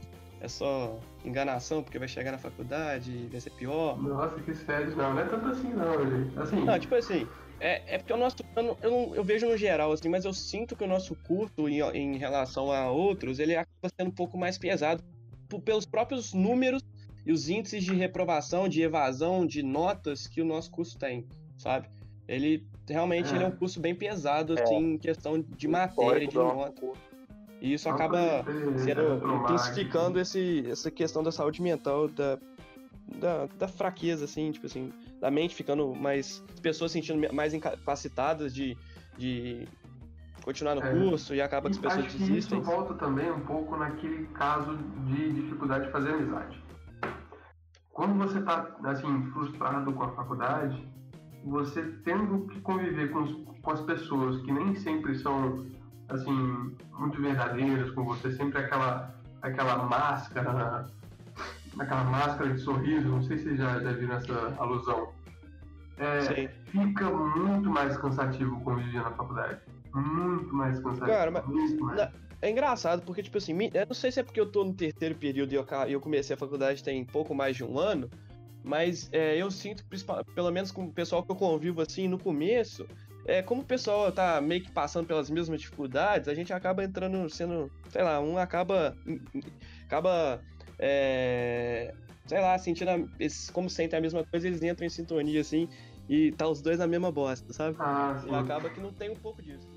[0.40, 4.00] é só enganação, porque vai chegar na faculdade e vai ser pior.
[4.00, 6.38] Nossa, que sério, não, não é tanto assim não, gente.
[6.38, 6.64] Assim...
[6.64, 7.26] Não, tipo assim,
[7.58, 8.36] é, é porque o nosso.
[8.54, 11.80] Eu, eu, eu, vejo no geral, assim, mas eu sinto que o nosso curso, em,
[11.92, 15.02] em relação a outros, ele acaba sendo um pouco mais pesado
[15.48, 16.80] por, pelos próprios números
[17.26, 21.26] e os índices de reprovação, de evasão, de notas que o nosso curso tem,
[21.58, 21.88] sabe?
[22.30, 23.36] Ele realmente é.
[23.36, 24.62] ele é um curso bem pesado, é.
[24.62, 26.92] assim, em questão de matéria, de nota.
[27.60, 28.44] E isso acaba
[28.78, 32.38] sendo intensificando esse, essa questão da saúde mental, da,
[33.18, 36.42] da, da, fraqueza, assim, tipo assim, da mente ficando mais.
[36.54, 38.78] As pessoas sentindo mais incapacitadas de,
[39.18, 39.66] de
[40.44, 40.92] continuar no é.
[40.92, 42.36] curso e acaba que as pessoas acho desistem.
[42.36, 46.62] Que isso volta também um pouco naquele caso de dificuldade de fazer amizade.
[47.92, 50.88] Quando você está assim, frustrado com a faculdade,
[51.44, 55.66] você tendo que conviver com, os, com as pessoas que nem sempre são
[56.08, 60.86] assim muito verdadeiras com você, sempre aquela aquela máscara,
[61.78, 65.08] aquela máscara de sorriso, não sei se vocês já, já viram essa alusão.
[65.98, 69.60] É, fica muito mais cansativo conviver na faculdade.
[69.94, 71.06] Muito mais cansativo.
[71.06, 72.10] Cara, mas mais.
[72.40, 75.14] é engraçado, porque, tipo assim, eu não sei se é porque eu tô no terceiro
[75.14, 78.08] período e eu, eu comecei a faculdade tem pouco mais de um ano,
[78.62, 79.84] mas é, eu sinto,
[80.34, 82.86] pelo menos com o pessoal que eu convivo assim no começo,
[83.26, 87.28] é, como o pessoal tá meio que passando pelas mesmas dificuldades, a gente acaba entrando,
[87.28, 88.96] sendo, sei lá, um acaba.
[89.84, 90.42] acaba.
[90.78, 91.94] É,
[92.26, 92.90] sei lá, sentindo.
[92.90, 92.98] A,
[93.52, 95.68] como sentem a mesma coisa, eles entram em sintonia assim
[96.08, 97.76] e tá os dois na mesma bosta, sabe?
[97.78, 99.68] Ah, e acaba que não tem um pouco disso.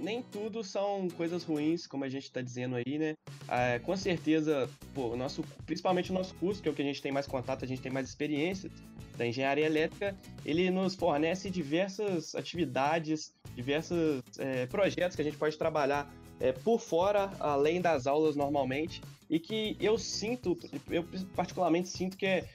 [0.00, 3.14] Nem tudo são coisas ruins, como a gente está dizendo aí, né?
[3.48, 7.02] É, com certeza, pô, nosso, principalmente o nosso curso, que é o que a gente
[7.02, 8.70] tem mais contato, a gente tem mais experiência
[9.16, 15.58] da engenharia elétrica, ele nos fornece diversas atividades, diversos é, projetos que a gente pode
[15.58, 16.10] trabalhar
[16.40, 20.58] é, por fora, além das aulas normalmente, e que eu sinto,
[20.88, 21.04] eu
[21.36, 22.48] particularmente sinto que é,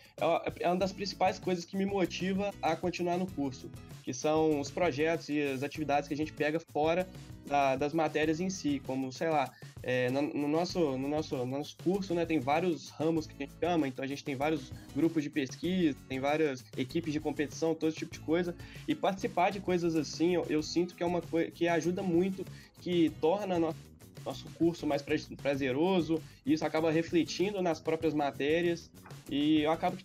[0.59, 3.69] é uma das principais coisas que me motiva a continuar no curso,
[4.03, 7.07] que são os projetos e as atividades que a gente pega fora
[7.45, 9.51] da, das matérias em si, como, sei lá,
[9.83, 13.45] é, no, no, nosso, no, nosso, no nosso curso né, tem vários ramos que a
[13.45, 17.75] gente chama, então a gente tem vários grupos de pesquisa, tem várias equipes de competição,
[17.75, 18.55] todo tipo de coisa,
[18.87, 22.45] e participar de coisas assim, eu, eu sinto que é uma coisa que ajuda muito,
[22.81, 25.03] que torna nosso nosso curso mais
[25.39, 28.89] prazeroso, e isso acaba refletindo nas próprias matérias,
[29.29, 29.95] e eu acabo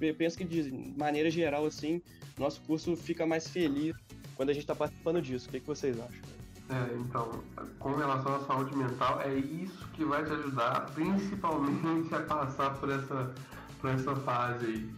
[0.00, 2.00] eu penso que de maneira geral assim,
[2.38, 3.96] nosso curso fica mais feliz
[4.36, 5.48] quando a gente está participando disso.
[5.48, 6.35] O que, que vocês acham?
[6.68, 7.30] É, então,
[7.78, 12.90] com relação à saúde mental, é isso que vai te ajudar, principalmente a passar por
[12.90, 13.34] essa,
[13.80, 14.94] por essa fase aí.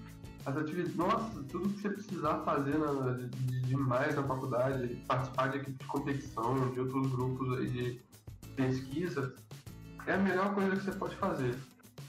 [0.46, 5.48] As atividades, nossa, tudo que você precisar fazer na, de, de mais na faculdade, participar
[5.48, 8.00] de equipe de competição, de outros grupos de,
[8.58, 9.32] pesquisa,
[10.06, 11.54] é a melhor coisa que você pode fazer.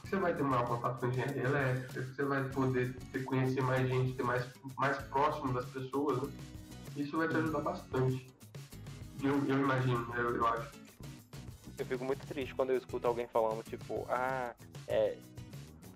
[0.04, 4.14] Você vai ter maior contato com engenharia elétrica, você vai poder ter, conhecer mais gente,
[4.14, 4.44] ter mais,
[4.76, 6.24] mais próximo das pessoas.
[6.24, 6.30] Né?
[6.98, 8.28] Isso vai te ajudar bastante.
[9.24, 10.80] Eu, eu imagino, eu, eu acho.
[11.78, 14.54] Eu fico muito triste quando eu escuto alguém falando, tipo, ah,
[14.88, 15.18] é,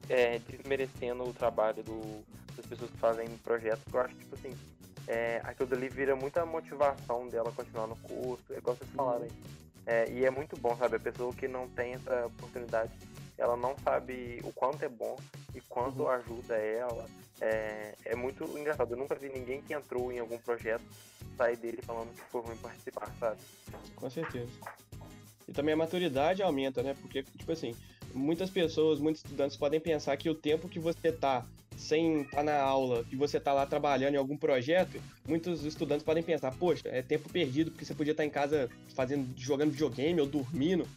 [0.09, 2.23] é desmerecendo o trabalho do,
[2.55, 3.83] das pessoas que fazem projetos.
[3.91, 4.53] Eu acho, tipo assim,
[5.07, 9.27] é, aquilo dali vira muita motivação dela continuar no curso, é igual vocês falaram.
[9.85, 10.95] É, e é muito bom, sabe?
[10.95, 12.91] A pessoa que não tem essa oportunidade,
[13.37, 15.17] ela não sabe o quanto é bom
[15.53, 16.09] e quanto uhum.
[16.09, 17.05] ajuda ela
[17.43, 18.93] é, é muito engraçado.
[18.93, 20.83] Eu nunca vi ninguém que entrou em algum projeto
[21.37, 23.37] sair dele falando que foi ruim participar, sabe?
[23.95, 24.49] Com certeza.
[25.47, 26.95] E também a maturidade aumenta, né?
[27.01, 27.75] Porque, tipo assim,
[28.13, 32.43] muitas pessoas, muitos estudantes podem pensar que o tempo que você tá sem estar tá
[32.43, 36.87] na aula, que você tá lá trabalhando em algum projeto, muitos estudantes podem pensar, poxa,
[36.87, 40.87] é tempo perdido porque você podia estar tá em casa fazendo, jogando videogame ou dormindo.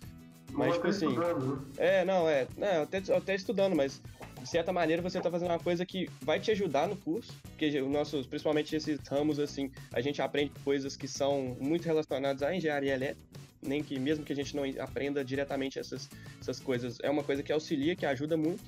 [0.53, 1.09] Mas, tipo assim.
[1.09, 1.57] Estudando.
[1.57, 1.63] Né?
[1.79, 2.47] É, não, é.
[2.57, 4.01] Não, até, até estudando, mas
[4.47, 7.81] de certa maneira você está fazendo uma coisa que vai te ajudar no curso, porque
[7.81, 12.55] os nossos, principalmente esses ramos assim, a gente aprende coisas que são muito relacionadas à
[12.55, 13.29] engenharia elétrica,
[13.61, 16.09] nem que mesmo que a gente não aprenda diretamente essas,
[16.41, 18.63] essas coisas, é uma coisa que auxilia, que ajuda muito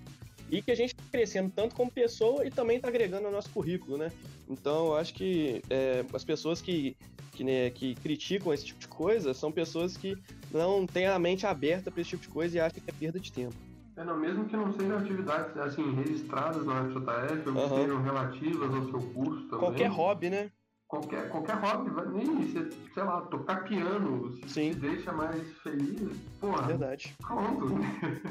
[0.51, 3.51] e que a gente está crescendo tanto como pessoa e também está agregando ao nosso
[3.51, 4.11] currículo, né?
[4.51, 6.97] Então, eu acho que é, as pessoas que,
[7.31, 10.19] que, né, que criticam esse tipo de coisa são pessoas que
[10.51, 13.21] não têm a mente aberta para esse tipo de coisa e acham que é perda
[13.21, 13.68] de tempo.
[13.99, 17.69] É, não, mesmo que não sejam atividades assim registradas na FJF ou que uhum.
[17.69, 19.59] sejam relativas ao seu curso também.
[19.59, 20.53] Qualquer hobby, né?
[20.87, 24.71] Qualquer, qualquer hobby, nem você, sei lá, tocar piano, se Sim.
[24.71, 26.69] te deixa mais feliz, porra.
[26.69, 27.17] Verdade.
[27.21, 27.67] Pronto.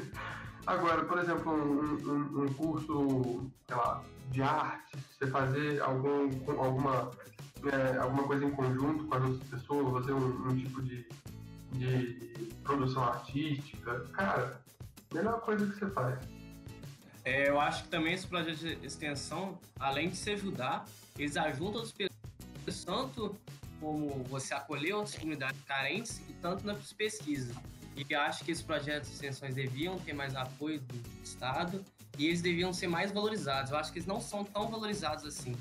[0.66, 7.10] Agora, por exemplo, um, um, um, curso, sei lá, de arte, você fazer algum, alguma,
[7.70, 11.06] é, alguma coisa em conjunto com as outras pessoas, fazer um, um tipo de,
[11.72, 14.60] de produção artística, cara,
[15.12, 16.18] melhor coisa que você faz.
[17.24, 20.86] É, eu acho que também esse projeto de extensão, além de se ajudar,
[21.18, 23.36] eles ajudam as pessoas tanto
[23.80, 27.54] como você acolher outras comunidades carentes e tanto nas pesquisas.
[27.96, 31.84] E acho que esses projetos de extensões deviam ter mais apoio do Estado
[32.16, 33.72] e eles deviam ser mais valorizados.
[33.72, 35.56] Eu acho que eles não são tão valorizados assim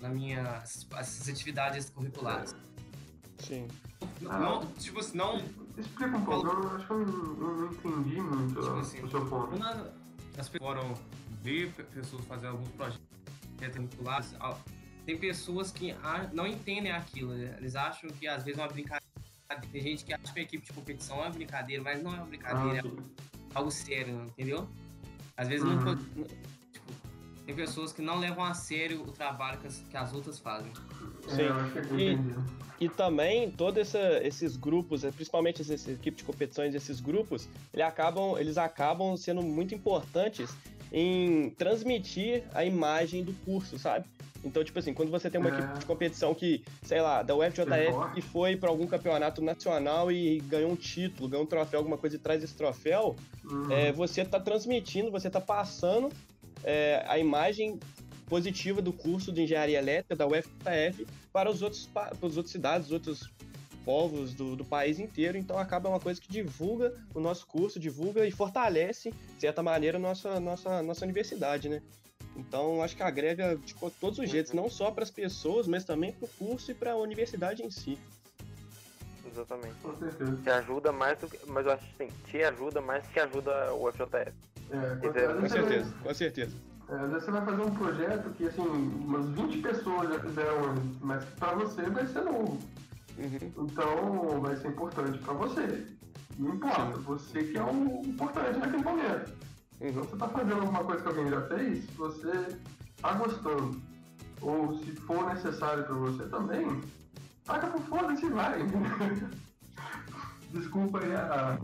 [0.00, 2.54] na minha as atividades curriculares.
[3.38, 3.68] Sim.
[4.20, 5.42] Não, tipo não.
[5.80, 9.26] Explica um pouco, eu acho que eu não, não entendi muito tipo assim, o seu
[9.26, 9.54] ponto.
[10.38, 10.94] as pessoas foram
[11.42, 13.00] ver pessoas fazer alguns projetos
[13.76, 14.34] curriculares.
[15.06, 15.94] Tem pessoas que
[16.32, 17.56] não entendem aquilo, né?
[17.58, 19.00] eles acham que às vezes é uma brincadeira
[19.72, 22.18] tem gente que acha que a equipe de competição é uma brincadeira, mas não é
[22.18, 23.02] uma brincadeira, ah,
[23.52, 24.68] é algo sério, entendeu?
[25.36, 25.74] Às vezes uhum.
[25.74, 26.26] não,
[27.50, 30.70] tem pessoas que não levam a sério o trabalho que as, que as outras fazem.
[31.28, 31.42] Sim.
[31.42, 32.00] É,
[32.80, 37.48] e, e também todos esses grupos, é, principalmente essa, essa equipe de competições, esses grupos,
[37.74, 40.54] eles acabam, eles acabam sendo muito importantes
[40.92, 44.06] em transmitir a imagem do curso, sabe?
[44.42, 45.58] Então, tipo assim, quando você tem uma é.
[45.58, 50.38] equipe de competição que, sei lá, da UFJF que foi para algum campeonato nacional e
[50.40, 53.70] ganhou um título, ganhou um troféu, alguma coisa e traz esse troféu, uhum.
[53.70, 56.10] é, você tá transmitindo, você tá passando
[56.64, 57.78] é, a imagem
[58.26, 62.86] positiva do curso de engenharia elétrica da UFJF para os outros para as outras cidades,
[62.86, 63.30] os outros
[63.84, 65.36] povos do, do país inteiro.
[65.36, 69.98] Então acaba uma coisa que divulga o nosso curso, divulga e fortalece, de certa maneira,
[69.98, 71.82] a nossa, nossa, nossa universidade, né?
[72.36, 76.12] Então, acho que agrega de todos os jeitos, não só para as pessoas, mas também
[76.12, 77.98] para o curso e para a universidade em si.
[79.30, 79.74] Exatamente.
[79.82, 80.36] Com certeza.
[80.42, 81.38] Te ajuda mais do que.
[81.46, 84.32] Mas eu acho que sim, te ajuda mais que ajuda o FJF.
[84.70, 85.08] É, com,
[85.40, 86.56] com certeza, vai, com certeza.
[86.88, 90.74] É, às vezes você vai fazer um projeto que, assim, umas 20 pessoas já fizeram
[91.00, 92.58] mas para você vai ser novo.
[93.18, 93.64] Uhum.
[93.64, 95.86] Então, vai ser importante para você.
[96.38, 97.02] Não importa, sim.
[97.02, 99.32] você que é o importante naquele momento.
[99.80, 102.56] Então, você está fazendo alguma coisa que alguém já fez, se você
[102.96, 103.80] está gostando,
[104.40, 106.80] ou se for necessário para você também,
[107.44, 108.58] paga por foda-se e vai.
[110.52, 111.58] Desculpa aí a,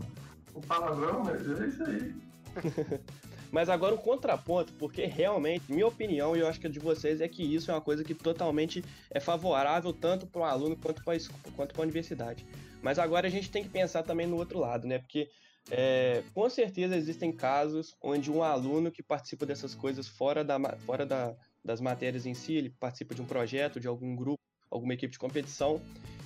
[0.53, 2.26] o palavrão, mas é isso aí.
[3.51, 7.21] Mas agora o contraponto, porque realmente, minha opinião, e eu acho que a de vocês,
[7.21, 11.73] é que isso é uma coisa que totalmente é favorável tanto para o aluno quanto
[11.73, 12.45] para a universidade.
[12.81, 14.99] Mas agora a gente tem que pensar também no outro lado, né?
[14.99, 15.29] Porque
[15.69, 21.05] é, com certeza existem casos onde um aluno que participa dessas coisas fora, da, fora
[21.05, 25.11] da, das matérias em si, ele participa de um projeto, de algum grupo, alguma equipe
[25.11, 25.81] de competição,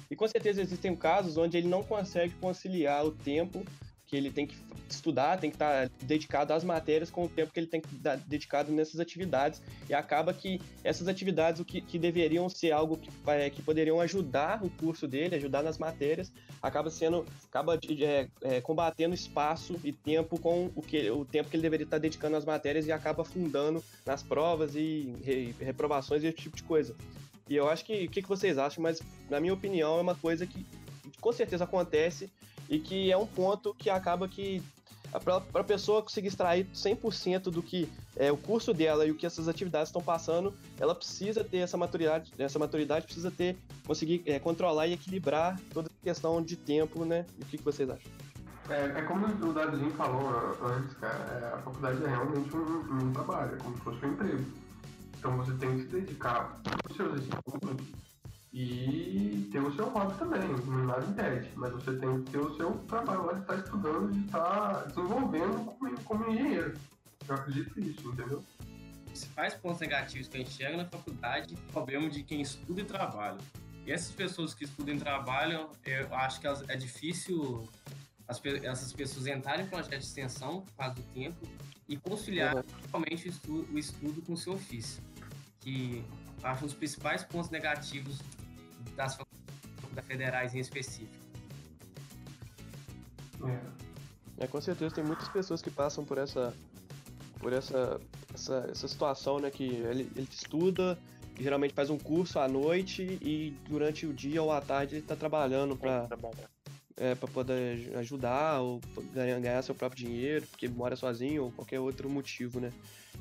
[0.10, 3.64] e com certeza existem casos onde ele não consegue conciliar o tempo
[4.12, 4.58] que ele tem que
[4.90, 8.18] estudar, tem que estar dedicado às matérias com o tempo que ele tem que estar
[8.18, 9.62] dedicado nessas atividades.
[9.90, 14.02] E acaba que essas atividades, o que, que deveriam ser algo que, é, que poderiam
[14.02, 16.30] ajudar o curso dele, ajudar nas matérias,
[16.62, 21.56] acaba sendo, acaba é, é, combatendo espaço e tempo com o, que, o tempo que
[21.56, 26.28] ele deveria estar dedicando às matérias e acaba afundando nas provas e re, reprovações e
[26.28, 26.94] esse tipo de coisa.
[27.50, 30.16] E eu acho que, o que, que vocês acham, mas na minha opinião é uma
[30.16, 30.66] coisa que
[31.22, 32.30] com certeza acontece
[32.72, 34.64] e que é um ponto que acaba que
[35.20, 39.26] para a pessoa conseguir extrair 100% do que é o curso dela e o que
[39.26, 44.40] essas atividades estão passando, ela precisa ter essa maturidade, essa maturidade precisa ter conseguir é,
[44.40, 47.26] controlar e equilibrar toda a questão de tempo, né?
[47.42, 48.10] o que, que vocês acham?
[48.70, 50.30] É, é como o Dadinho falou
[50.64, 54.14] antes, cara, é, a faculdade é realmente um, um trabalho, é como se fosse um
[54.14, 54.46] emprego.
[55.20, 57.86] Então você tem que se dedicar aos seus estudos
[58.54, 62.56] e ter o seu hobby também, não nada impede, mas você tem que ter o
[62.58, 66.74] seu trabalho lá de estar estudando, de estar desenvolvendo como, como engenheiro.
[67.28, 68.44] Eu acredito nisso, entendeu?
[69.12, 72.82] principais pontos negativos que a gente chega na faculdade é o problema de quem estuda
[72.82, 73.38] e trabalha.
[73.86, 77.68] E essas pessoas que estudam e trabalham, eu acho que é difícil
[78.28, 81.46] as, essas pessoas entrarem em projeto de extensão por causa do tempo
[81.90, 82.64] e conciliar uhum.
[82.90, 85.04] realmente o estudo, o estudo com o seu ofício.
[85.60, 86.04] Que
[86.42, 88.20] acho um dos principais pontos negativos
[89.02, 91.22] das faculdades federais em específico.
[93.44, 94.44] É.
[94.44, 96.54] é, com certeza tem muitas pessoas que passam por essa
[97.40, 98.00] por essa,
[98.32, 99.50] essa, essa situação, né?
[99.50, 100.96] Que ele, ele estuda,
[101.40, 105.16] geralmente faz um curso à noite e durante o dia ou à tarde ele está
[105.16, 106.08] trabalhando para
[107.02, 108.80] é, para poder ajudar ou
[109.12, 112.72] ganhar, ganhar, seu próprio dinheiro, porque mora sozinho ou qualquer outro motivo, né?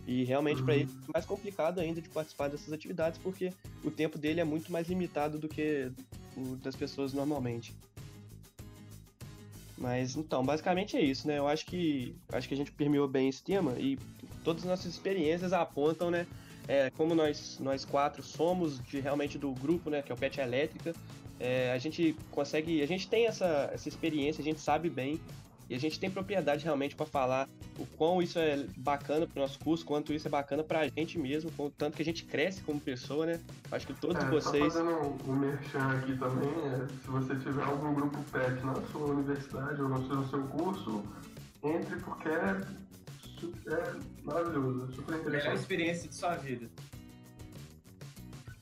[0.06, 0.66] E realmente uhum.
[0.66, 4.44] para ele é mais complicado ainda de participar dessas atividades, porque o tempo dele é
[4.44, 5.90] muito mais limitado do que
[6.36, 7.74] o das pessoas normalmente.
[9.78, 11.38] Mas então, basicamente é isso, né?
[11.38, 13.98] Eu acho que acho que a gente permeou bem esse tema e
[14.44, 16.26] todas as nossas experiências apontam, né?
[16.68, 20.02] É, como nós, nós quatro somos de realmente do grupo, né?
[20.02, 20.94] Que é o Pet Elétrica,
[21.40, 25.18] é, a gente consegue, a gente tem essa, essa experiência, a gente sabe bem
[25.70, 27.48] e a gente tem propriedade realmente para falar
[27.78, 30.88] o quão isso é bacana para o nosso curso, quanto isso é bacana para a
[30.88, 33.40] gente mesmo, o tanto que a gente cresce como pessoa, né?
[33.70, 34.72] Acho que todos é, vocês.
[34.72, 39.06] Só fazendo um merchan aqui também, é, se você tiver algum grupo PET na sua
[39.06, 41.04] universidade ou no seu curso,
[41.62, 42.60] entre porque é,
[43.68, 45.44] é maravilhoso, super interessante.
[45.44, 46.68] Melhor experiência de sua vida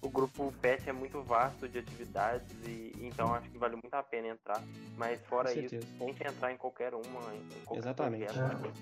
[0.08, 4.02] o grupo PET é muito vasto de atividades e então acho que vale muito a
[4.02, 4.60] pena entrar.
[4.96, 8.24] Mas fora isso, tente entrar em qualquer uma, em qualquer Exatamente.
[8.24, 8.72] Projeto,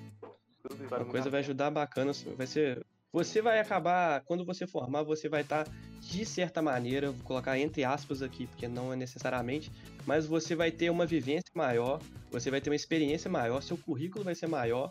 [0.63, 5.03] tudo vale uma coisa vai ajudar bacana, vai ser você vai acabar, quando você formar,
[5.03, 8.97] você vai estar, tá, de certa maneira, vou colocar entre aspas aqui, porque não é
[8.97, 9.73] necessariamente,
[10.05, 11.99] mas você vai ter uma vivência maior,
[12.31, 14.91] você vai ter uma experiência maior, seu currículo vai ser maior,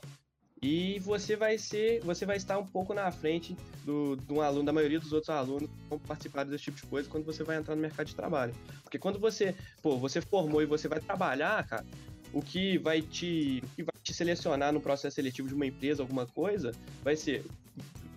[0.61, 4.73] e você vai ser, você vai estar um pouco na frente do, do aluno, da
[4.73, 7.75] maioria dos outros alunos que vão participar desse tipo de coisa quando você vai entrar
[7.75, 8.53] no mercado de trabalho.
[8.83, 11.85] Porque quando você, pô, você formou e você vai trabalhar, cara,
[12.33, 16.01] o que vai te, o que vai te selecionar no processo seletivo de uma empresa,
[16.01, 16.71] alguma coisa,
[17.03, 17.45] vai ser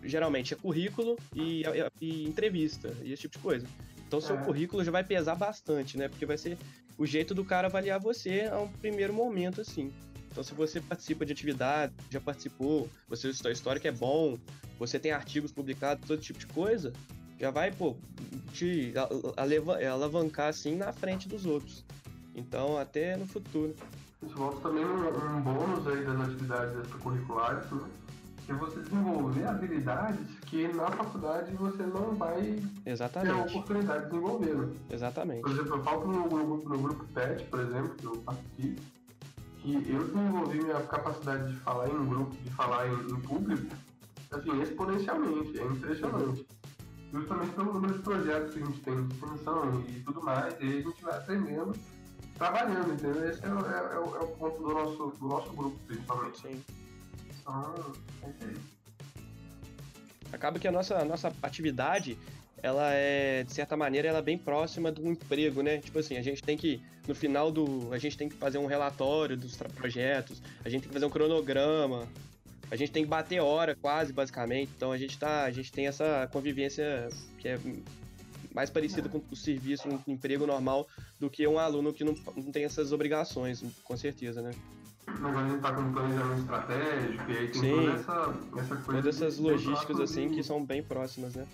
[0.02, 1.62] geralmente é currículo e,
[2.00, 3.66] e, entrevista e esse tipo de coisa.
[4.06, 4.44] Então seu é.
[4.44, 6.08] currículo já vai pesar bastante, né?
[6.08, 6.56] Porque vai ser
[6.96, 9.92] o jeito do cara avaliar você a um primeiro momento, assim.
[10.30, 14.38] Então, se você participa de atividade, já participou, você sua história é bom,
[14.78, 16.92] você tem artigos publicados, todo tipo de coisa,
[17.38, 17.96] já vai, pô,
[18.52, 18.92] te
[19.90, 21.84] alavancar assim na frente dos outros.
[22.34, 23.74] Então, até no futuro.
[24.22, 27.88] Isso volta também um, um bônus aí das atividades extracurriculares, né?
[28.48, 33.34] que é você desenvolver habilidades que na faculdade você não vai Exatamente.
[33.34, 34.54] ter a oportunidade de desenvolver.
[34.54, 34.76] Né?
[34.90, 35.42] Exatamente.
[35.42, 38.82] Por exemplo, eu falo no, no, no grupo PET, por exemplo, que eu participo,
[39.76, 43.66] que eu desenvolvi minha capacidade de falar em grupo, de falar em, em público,
[44.30, 46.46] assim, exponencialmente, é impressionante.
[47.12, 50.64] Justamente pelo número de projetos que a gente tem de extensão e tudo mais, e
[50.64, 51.74] aí a gente vai aprendendo,
[52.36, 53.28] trabalhando, entendeu?
[53.28, 56.40] Esse é, é, é, o, é o ponto do nosso, do nosso grupo, principalmente.
[56.40, 56.64] Sim.
[57.40, 57.74] Então,
[58.22, 58.78] é isso.
[60.32, 62.18] Acaba que a nossa, a nossa atividade
[62.62, 65.78] ela é, de certa maneira, ela é bem próxima do emprego, né?
[65.78, 67.92] Tipo assim, a gente tem que, no final do.
[67.92, 71.10] A gente tem que fazer um relatório dos projetos, a gente tem que fazer um
[71.10, 72.06] cronograma,
[72.70, 74.70] a gente tem que bater hora quase, basicamente.
[74.76, 75.44] Então a gente tá.
[75.44, 77.58] A gente tem essa convivência que é
[78.54, 80.86] mais parecida com o serviço, um emprego normal,
[81.20, 84.50] do que um aluno que não, não tem essas obrigações, com certeza, né?
[85.06, 88.76] Agora a gente tá com um planejamento estratégico, e aí tem Sim, toda essa, essa
[88.76, 89.02] coisa.
[89.02, 91.46] Todas essas logísticas assim que são bem próximas, né?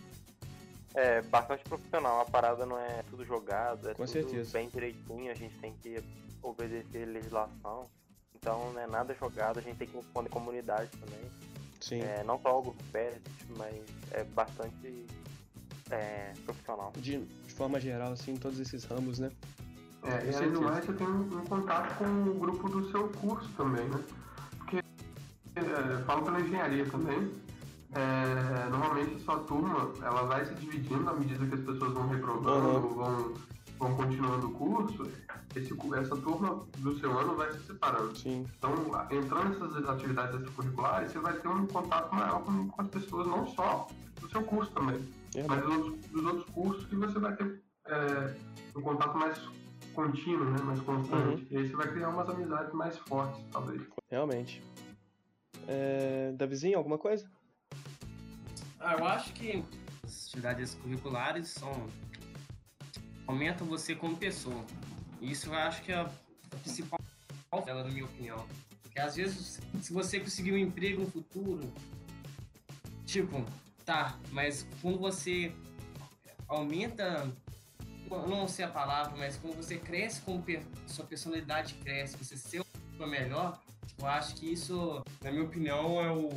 [0.95, 2.21] É bastante profissional.
[2.21, 4.53] A parada não é tudo jogado, é Com tudo certeza.
[4.53, 6.03] bem direitinho, a gente tem que
[6.43, 7.89] obedecer legislação.
[8.35, 11.31] Então não é nada jogado, a gente tem que responder comunidade também.
[11.81, 12.01] Sim.
[12.01, 13.21] É, não só o grupo PET,
[13.59, 13.75] mas
[14.13, 15.07] é bastante
[15.91, 16.93] é, profissional.
[16.97, 19.31] De, de, forma geral, assim, todos esses ramos, né?
[20.03, 23.09] É, e além do mais, você tem um, um, contato com o grupo do seu
[23.09, 24.03] curso também, né?
[24.59, 27.33] Porque, é, falo pela engenharia também,
[27.95, 32.87] é, normalmente sua turma ela vai se dividindo à medida que as pessoas vão reprovando,
[32.87, 32.95] uhum.
[32.95, 33.35] vão,
[33.79, 35.07] vão continuando o curso,
[35.55, 38.17] esse, essa turma do seu ano vai se separando.
[38.17, 38.47] Sim.
[38.59, 38.73] Então,
[39.11, 43.47] entrando nessas atividades extracurriculares, você vai ter um contato maior com, com as pessoas, não
[43.47, 43.87] só
[44.21, 45.01] do seu curso também,
[45.37, 45.45] é.
[45.47, 48.35] mas dos outros, dos outros cursos que você vai ter é,
[48.77, 49.39] um contato mais
[49.95, 51.43] contínuo, né, mais constante.
[51.43, 51.47] Uhum.
[51.51, 53.81] E aí você vai criar umas amizades mais fortes, talvez.
[54.11, 54.63] Realmente.
[55.67, 56.33] É...
[56.37, 57.31] Davizinho, alguma coisa?
[58.87, 59.65] Ah, eu acho que
[60.05, 61.89] atividades curriculares são
[63.27, 64.63] aumenta você como pessoa.
[65.23, 66.11] Isso eu acho que é a
[66.63, 67.01] principal
[67.65, 68.47] dela, na minha opinião.
[68.83, 71.73] Porque às vezes, se você conseguir um emprego no futuro,
[73.07, 73.43] tipo,
[73.87, 75.51] tá, mas quando você
[76.47, 77.27] aumenta,
[78.11, 80.45] não sei a palavra, mas quando você cresce como
[80.87, 82.63] sua personalidade cresce, você ser
[82.97, 83.59] uma melhor,
[83.99, 86.29] eu acho que isso, na minha opinião, é o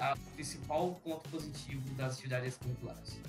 [0.00, 3.20] a principal ponto positivo das atividades curriculares.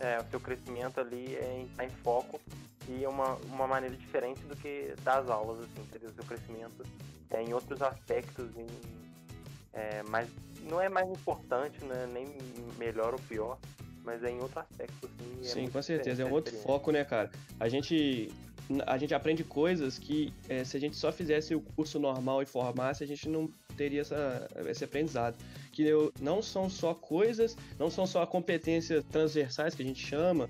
[0.00, 2.40] É, o seu crescimento ali é em, tá em foco
[2.88, 6.10] e é uma, uma maneira diferente do que das aulas, assim, entendeu?
[6.10, 6.86] O seu crescimento
[7.30, 8.66] é em outros aspectos, em,
[9.74, 10.28] é, mas
[10.62, 12.06] não é mais importante, né?
[12.12, 12.26] nem
[12.78, 13.58] melhor ou pior,
[14.02, 15.40] mas é em outro aspecto, assim.
[15.40, 17.30] É Sim, com certeza, é um outro foco, né, cara?
[17.60, 18.32] A gente
[18.86, 22.46] a gente aprende coisas que é, se a gente só fizesse o curso normal e
[22.46, 25.36] formasse, a gente não teria essa, esse aprendizado.
[25.72, 30.48] Que eu, não são só coisas, não são só competências transversais que a gente chama,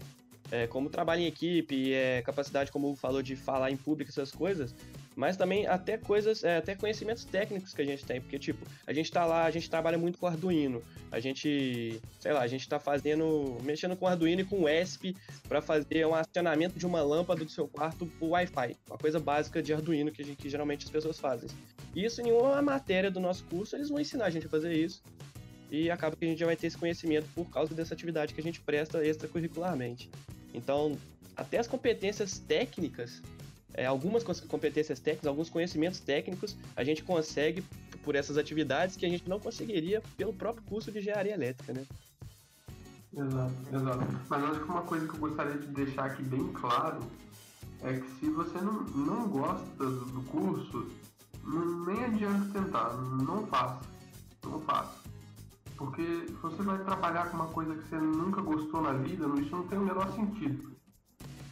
[0.51, 4.31] é, como trabalho em equipe, é, capacidade, como o falou, de falar em público, essas
[4.31, 4.75] coisas,
[5.17, 8.93] mas também até coisas, é, até conhecimentos técnicos que a gente tem, porque, tipo, a
[8.93, 12.69] gente tá lá, a gente trabalha muito com Arduino, a gente, sei lá, a gente
[12.69, 15.17] tá fazendo, mexendo com Arduino e com ESP
[15.49, 19.63] para fazer um acionamento de uma lâmpada do seu quarto por Wi-Fi, uma coisa básica
[19.63, 21.49] de Arduino que, gente, que geralmente as pessoas fazem.
[21.95, 25.03] Isso em nenhuma matéria do nosso curso eles vão ensinar a gente a fazer isso,
[25.71, 28.41] e acaba que a gente já vai ter esse conhecimento por causa dessa atividade que
[28.41, 30.11] a gente presta extracurricularmente.
[30.53, 30.97] Então,
[31.37, 33.21] até as competências técnicas
[33.75, 37.63] é, algumas competências técnicas, alguns conhecimentos técnicos a gente consegue
[38.05, 41.85] por essas atividades que a gente não conseguiria pelo próprio curso de engenharia elétrica, né?
[43.17, 44.21] Exato, exato.
[44.29, 46.99] Mas acho que uma coisa que eu gostaria de deixar aqui bem claro
[47.83, 50.91] é que se você não, não gosta do, curso,
[51.87, 53.81] nem adianta tentar, não faça,
[54.45, 55.05] não faça.
[55.77, 59.67] Porque você vai trabalhar com uma coisa que você nunca gostou na vida, isso não
[59.67, 60.74] tem o menor sentido.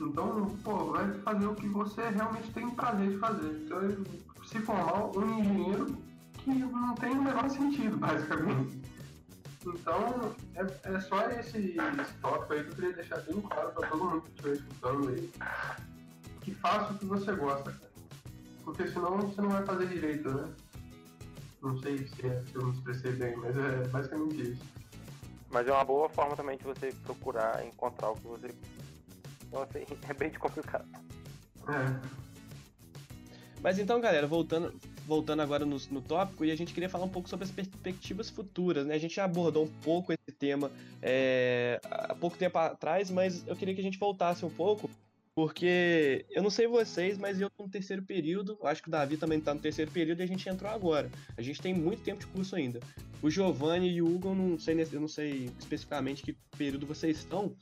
[0.03, 3.63] Então, pô, vai fazer o que você realmente tem prazer de fazer.
[3.65, 3.81] Então,
[4.45, 5.97] se formar um engenheiro
[6.39, 8.83] que não tem o menor sentido, basicamente.
[9.65, 13.89] Então, é, é só esse, esse tópico aí que eu queria deixar bem claro para
[13.89, 15.33] todo mundo que estiver escutando aí.
[16.41, 17.93] Que faça o que você gosta, cara.
[18.65, 20.53] Porque senão você não vai fazer direito, né?
[21.63, 24.65] Não sei se, é, se eu me expressei bem, mas é basicamente isso.
[25.49, 28.53] Mas é uma boa forma também de você procurar encontrar o que você
[29.53, 30.89] então, assim, é bem complicado.
[31.69, 32.33] É.
[33.63, 34.75] Mas então, galera, voltando,
[35.07, 38.31] voltando agora no, no tópico, e a gente queria falar um pouco sobre as perspectivas
[38.31, 38.95] futuras, né?
[38.95, 40.71] A gente já abordou um pouco esse tema
[41.03, 44.91] é, há pouco tempo atrás, mas eu queria que a gente voltasse um pouco,
[45.35, 49.19] porque eu não sei vocês, mas eu tô no terceiro período, acho que o Davi
[49.19, 51.11] também tá no terceiro período e a gente entrou agora.
[51.37, 52.81] A gente tem muito tempo de curso ainda.
[53.23, 57.19] O Giovanni e o Hugo, eu não sei, eu não sei especificamente que período vocês
[57.19, 57.55] estão,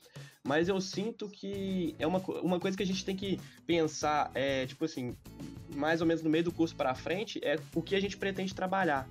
[0.46, 4.66] mas eu sinto que é uma, uma coisa que a gente tem que pensar, é,
[4.66, 5.14] tipo assim,
[5.74, 8.54] mais ou menos no meio do curso para frente, é o que a gente pretende
[8.54, 9.08] trabalhar.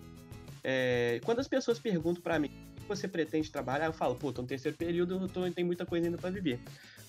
[0.64, 4.34] É, quando as pessoas perguntam para mim o que você pretende trabalhar, eu falo, pô,
[4.34, 6.60] tô no terceiro período, eu tô, tem muita coisa ainda para viver.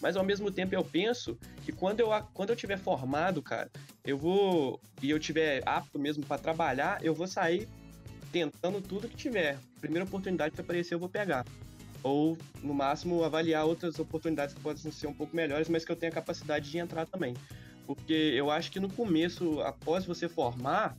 [0.00, 3.70] Mas ao mesmo tempo eu penso que quando eu, quando eu tiver formado, cara,
[4.04, 7.68] eu vou e eu tiver apto mesmo para trabalhar, eu vou sair
[8.32, 9.58] tentando tudo que tiver.
[9.80, 11.44] Primeira oportunidade que aparecer, eu vou pegar.
[12.02, 15.96] Ou, no máximo, avaliar outras oportunidades que podem ser um pouco melhores, mas que eu
[15.96, 17.34] tenha capacidade de entrar também.
[17.86, 20.96] Porque eu acho que no começo, após você formar,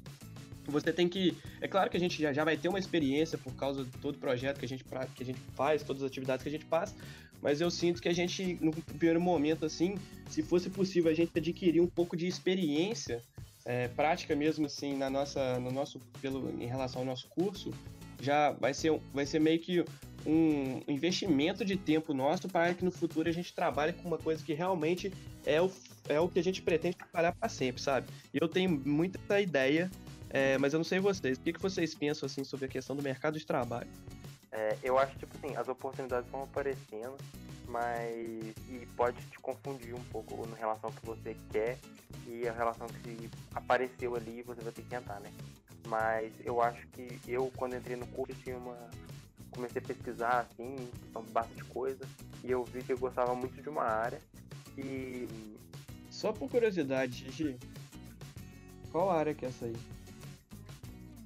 [0.68, 1.36] você tem que.
[1.60, 4.16] É claro que a gente já, já vai ter uma experiência por causa de todo
[4.16, 4.84] o projeto que a, gente,
[5.16, 6.95] que a gente faz, todas as atividades que a gente passa,
[7.41, 9.95] mas eu sinto que a gente, no primeiro momento, assim,
[10.30, 13.22] se fosse possível a gente adquirir um pouco de experiência
[13.66, 17.72] é, prática mesmo, assim, na nossa, no nosso, pelo, em relação ao nosso curso,
[18.22, 19.84] já vai ser, vai ser meio que
[20.26, 24.43] um investimento de tempo nosso para que no futuro a gente trabalhe com uma coisa
[24.43, 25.11] que realmente
[25.45, 25.72] é o,
[26.07, 28.07] é o que a gente pretende trabalhar para sempre, sabe?
[28.34, 29.89] Eu tenho muita ideia,
[30.30, 31.38] é, mas eu não sei vocês.
[31.38, 33.89] O que, que vocês pensam assim sobre a questão do mercado de trabalho?
[34.51, 37.15] É, eu acho tipo assim, as oportunidades vão aparecendo,
[37.67, 41.78] mas e pode te confundir um pouco na relação que você quer
[42.28, 45.32] e a relação que apareceu ali você vai ter que entrar, né?
[45.88, 48.78] Mas eu acho que eu quando entrei no curso tinha uma
[49.52, 50.76] comecei a pesquisar assim,
[51.32, 52.06] bastante coisa
[52.43, 54.22] e eu vi que eu gostava muito de uma área
[54.78, 55.28] e
[56.10, 57.58] só por curiosidade, Gigi,
[58.91, 59.76] qual área que é essa aí?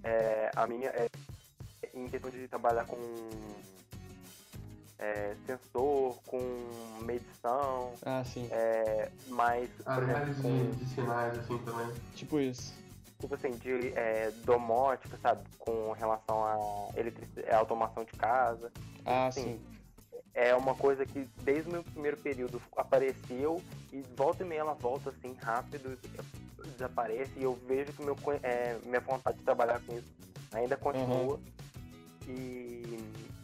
[0.03, 1.09] É, a minha é
[1.93, 2.97] em questão de trabalhar com
[4.99, 6.39] é, sensor, com
[7.01, 7.93] medição.
[8.03, 8.47] Ah, sim.
[8.51, 9.69] É, mais.
[9.85, 10.71] Análise com...
[10.71, 11.93] de sinais, assim também.
[12.15, 12.73] Tipo isso.
[13.19, 15.43] Tipo assim, de é, domótica, sabe?
[15.59, 17.27] Com relação a eletric...
[17.49, 18.71] a automação de casa.
[19.05, 19.59] Ah, Assim, sim.
[20.33, 23.61] É uma coisa que desde o meu primeiro período apareceu
[23.91, 25.97] e volta e meia ela volta assim rápido,
[26.73, 30.13] desaparece e eu vejo que meu, é, minha vontade de trabalhar com isso
[30.51, 31.39] ainda continua.
[32.27, 32.83] E,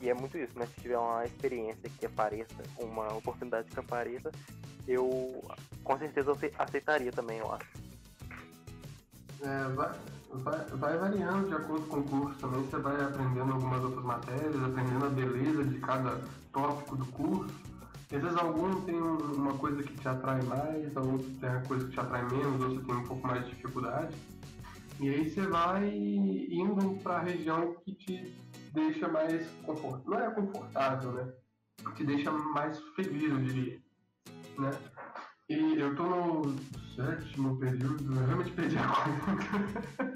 [0.02, 4.32] e é muito isso, mas se tiver uma experiência que apareça, uma oportunidade que apareça,
[4.88, 5.42] eu
[5.84, 7.81] com certeza ace- aceitaria também, eu acho.
[9.42, 9.92] É, vai,
[10.30, 14.64] vai, vai variando de acordo com o curso também, você vai aprendendo algumas outras matérias,
[14.64, 16.22] aprendendo a beleza de cada
[16.54, 17.54] tópico do curso.
[18.14, 21.86] Às vezes algum tem um- uma coisa que te atrai mais, outro tem uma coisa
[21.86, 24.16] que te atrai menos, ou você tem um pouco mais de dificuldade.
[25.00, 28.36] E aí você vai indo para a região que te
[28.74, 30.12] deixa mais confortável.
[30.12, 31.34] Não é confortável, né?
[31.96, 33.82] Te deixa mais feliz, eu diria.
[34.60, 34.70] Né?
[35.50, 36.56] E eu tô no
[36.96, 40.14] sétimo período, eu realmente perdi a conta.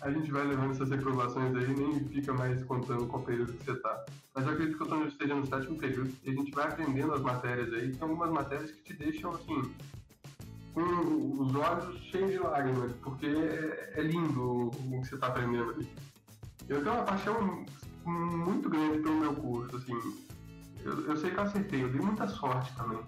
[0.00, 3.74] a gente vai levando essas reprovações aí nem fica mais contando qual período que você
[3.76, 4.04] tá.
[4.34, 7.12] Mas eu acredito que eu tô esteja no sétimo período e a gente vai aprendendo
[7.12, 7.92] as matérias aí.
[7.92, 9.62] Tem algumas matérias que te deixam assim,
[10.74, 15.70] com os olhos cheios de lágrimas, porque é, é lindo o que você tá aprendendo
[15.70, 15.88] ali.
[16.68, 17.64] Eu tenho uma paixão
[18.04, 19.94] muito grande pelo meu curso, assim.
[20.82, 22.98] Eu, eu sei que eu acertei, eu dei muita sorte também.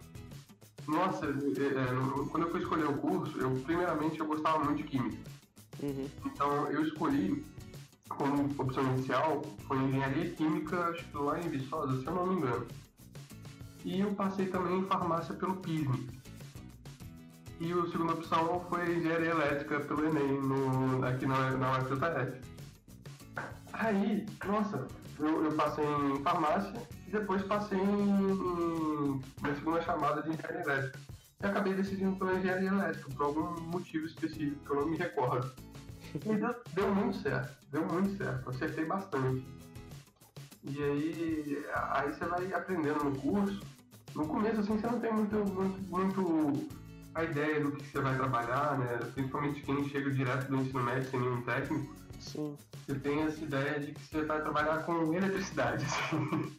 [0.89, 4.85] Nossa, é, é, quando eu fui escolher o curso, eu primeiramente eu gostava muito de
[4.85, 5.19] química.
[5.83, 6.09] Uhum.
[6.25, 7.45] Então eu escolhi
[8.09, 12.37] como opção inicial foi engenharia química, acho que lá em Viçosa, se eu não me
[12.37, 12.67] engano.
[13.85, 16.09] E eu passei também em farmácia pelo PISM.
[17.59, 22.41] E a segunda opção foi engenharia elétrica pelo Enem, no, aqui na, na UFJF.
[23.73, 24.87] Aí, nossa,
[25.19, 26.73] eu, eu passei em farmácia
[27.21, 30.99] depois passei em, minha segunda chamada de engenharia elétrica.
[31.43, 35.53] E acabei decidindo pela engenharia elétrica, por algum motivo específico que eu não me recordo.
[36.15, 39.47] E deu, deu muito certo, deu muito certo, acertei bastante.
[40.63, 43.61] E aí, aí você vai aprendendo no curso.
[44.15, 46.69] No começo, assim, você não tem muito, muito, muito
[47.15, 48.99] a ideia do que você vai trabalhar, né?
[49.15, 52.57] Principalmente quem chega direto do ensino médio sem nenhum técnico, Sim.
[52.87, 55.85] você tem essa ideia de que você vai trabalhar com eletricidade.
[55.85, 56.57] assim.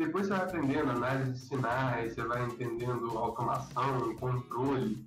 [0.00, 5.06] Depois você vai aprendendo análise de sinais, você vai entendendo automação, controle,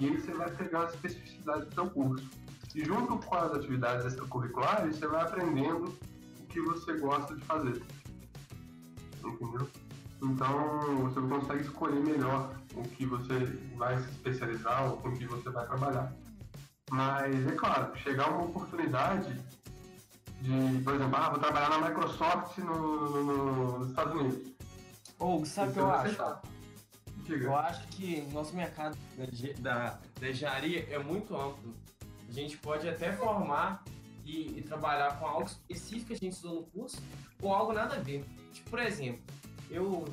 [0.00, 2.28] e aí você vai pegar as especificidades do seu curso.
[2.74, 5.96] E junto com as atividades extracurriculares, você vai aprendendo
[6.40, 7.84] o que você gosta de fazer.
[9.24, 9.68] Entendeu?
[10.20, 13.44] Então você consegue escolher melhor o que você
[13.76, 16.12] vai se especializar ou com o que você vai trabalhar.
[16.90, 19.40] Mas é claro, chegar uma oportunidade
[20.42, 24.52] de, por exemplo, ah, vou trabalhar na Microsoft no, no- no- nos Estados Unidos.
[25.18, 26.36] Ou sabe o que eu vai acho?
[27.24, 27.44] Diga.
[27.44, 29.26] Eu acho que nosso mercado da,
[29.90, 31.72] da, da engenharia é muito amplo.
[32.28, 33.84] A gente pode até formar
[34.24, 37.00] e, e trabalhar com algo específico que a gente estudou no curso
[37.40, 38.24] ou algo nada a ver.
[38.52, 39.22] Tipo, por exemplo,
[39.70, 40.04] eu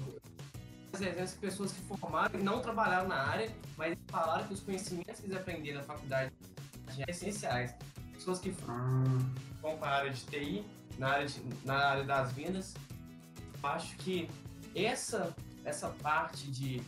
[0.94, 5.28] vezes pessoas que formaram e não trabalharam na área, mas falaram que os conhecimentos que
[5.28, 6.32] eles aprenderam na faculdade
[6.94, 7.74] são essenciais.
[8.20, 8.50] Pessoas que
[9.62, 10.66] vão para a área de TI,
[10.98, 12.76] na área, de- na área das vendas.
[13.64, 14.30] Eu Acho que
[14.76, 16.82] essa, essa parte de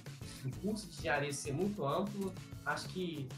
[0.44, 2.34] do curso de engenharia ser muito amplo,
[2.66, 3.30] acho que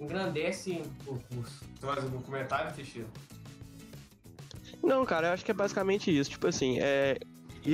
[0.00, 1.64] engrandece o curso.
[1.78, 3.06] Você faz algum comentário, Teixeira?
[4.82, 6.30] Não, cara, eu acho que é basicamente isso.
[6.30, 7.16] Tipo assim, é,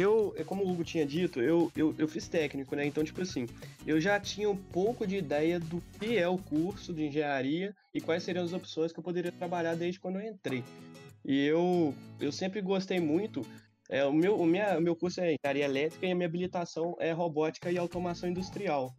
[0.01, 2.87] eu, é como o Hugo tinha dito, eu, eu, eu fiz técnico, né?
[2.87, 3.47] Então, tipo assim,
[3.87, 8.01] eu já tinha um pouco de ideia do que é o curso de engenharia e
[8.01, 10.65] quais seriam as opções que eu poderia trabalhar desde quando eu entrei.
[11.25, 13.47] E eu, eu sempre gostei muito.
[13.89, 16.97] É, o, meu, o, minha, o meu curso é engenharia elétrica e a minha habilitação
[16.99, 18.95] é robótica e automação industrial.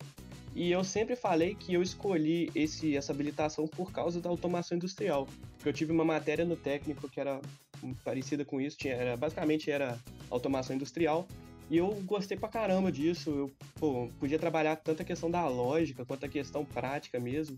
[0.55, 5.27] E eu sempre falei que eu escolhi esse, essa habilitação por causa da automação industrial.
[5.55, 7.41] Porque eu tive uma matéria no técnico que era
[8.03, 11.27] parecida com isso, tinha, era, basicamente era automação industrial.
[11.69, 13.29] E eu gostei pra caramba disso.
[13.29, 17.57] Eu pô, podia trabalhar tanto a questão da lógica quanto a questão prática mesmo.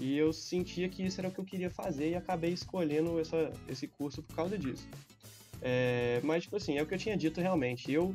[0.00, 3.52] E eu sentia que isso era o que eu queria fazer e acabei escolhendo essa,
[3.68, 4.88] esse curso por causa disso.
[5.60, 7.92] É, mas, tipo assim, é o que eu tinha dito realmente.
[7.92, 8.14] Eu,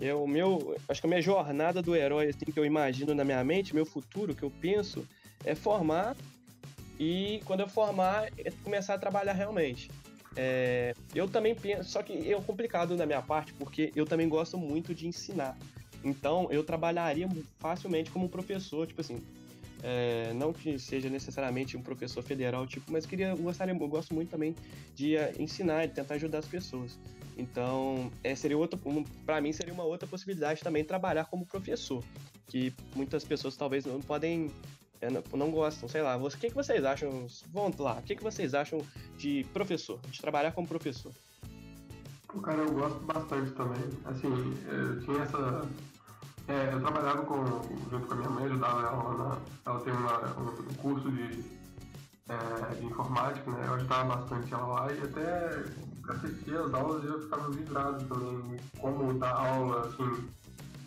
[0.00, 3.44] eu, meu, acho que a minha jornada do herói, assim, que eu imagino na minha
[3.44, 5.06] mente, meu futuro, que eu penso,
[5.44, 6.16] é formar
[6.98, 9.90] e quando eu formar, é começar a trabalhar realmente.
[10.36, 14.58] É, eu também penso, só que é complicado da minha parte, porque eu também gosto
[14.58, 15.56] muito de ensinar.
[16.04, 17.28] Então, eu trabalharia
[17.58, 19.20] facilmente como professor, tipo assim,
[19.82, 24.30] é, não que seja necessariamente um professor federal, tipo, mas queria, gostaria, eu gosto muito
[24.30, 24.54] também
[24.94, 26.98] de eh, ensinar, de tentar ajudar as pessoas.
[27.36, 32.02] Então, é, seria outra, um, para mim seria uma outra possibilidade também trabalhar como professor,
[32.46, 34.85] que muitas pessoas talvez não podem é,
[35.34, 36.16] não, gostam, sei lá.
[36.16, 37.26] O que, que vocês acham?
[37.52, 38.80] Vamos lá, o que, que vocês acham
[39.16, 41.12] de professor, de trabalhar como professor?
[42.42, 43.82] Cara, eu gosto bastante também.
[44.04, 44.28] Assim,
[44.68, 45.68] eu tinha essa.
[46.48, 47.44] É, eu trabalhava com,
[47.90, 49.38] junto com a minha mãe, ajudava ela na.
[49.64, 51.44] Ela tem uma, um curso de,
[52.28, 53.64] é, de informática, né?
[53.66, 55.64] Eu ajudava bastante ela lá e até
[56.08, 60.28] assistia as aulas e eu ficava vidrado também como dar aula, assim,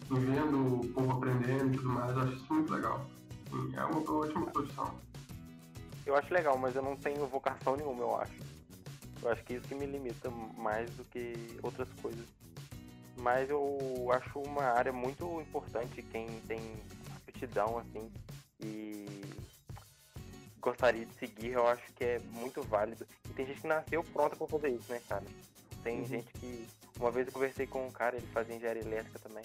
[0.09, 2.15] vendo o povo aprendendo e tudo mais.
[2.15, 3.05] Eu acho isso muito legal.
[3.75, 4.99] É uma ótima profissão.
[6.05, 8.39] Eu acho legal, mas eu não tenho vocação nenhuma, eu acho.
[9.21, 12.25] Eu acho que isso que me limita mais do que outras coisas.
[13.17, 16.59] Mas eu acho uma área muito importante quem tem
[17.17, 18.09] aptidão, assim,
[18.61, 19.05] e
[20.61, 23.05] gostaria de seguir, eu acho que é muito válido.
[23.29, 25.25] E tem gente que nasceu pronta para fazer isso, né, cara?
[25.83, 26.05] Tem uhum.
[26.05, 26.67] gente que.
[26.99, 29.43] Uma vez eu conversei com um cara, ele fazia engenharia elétrica também.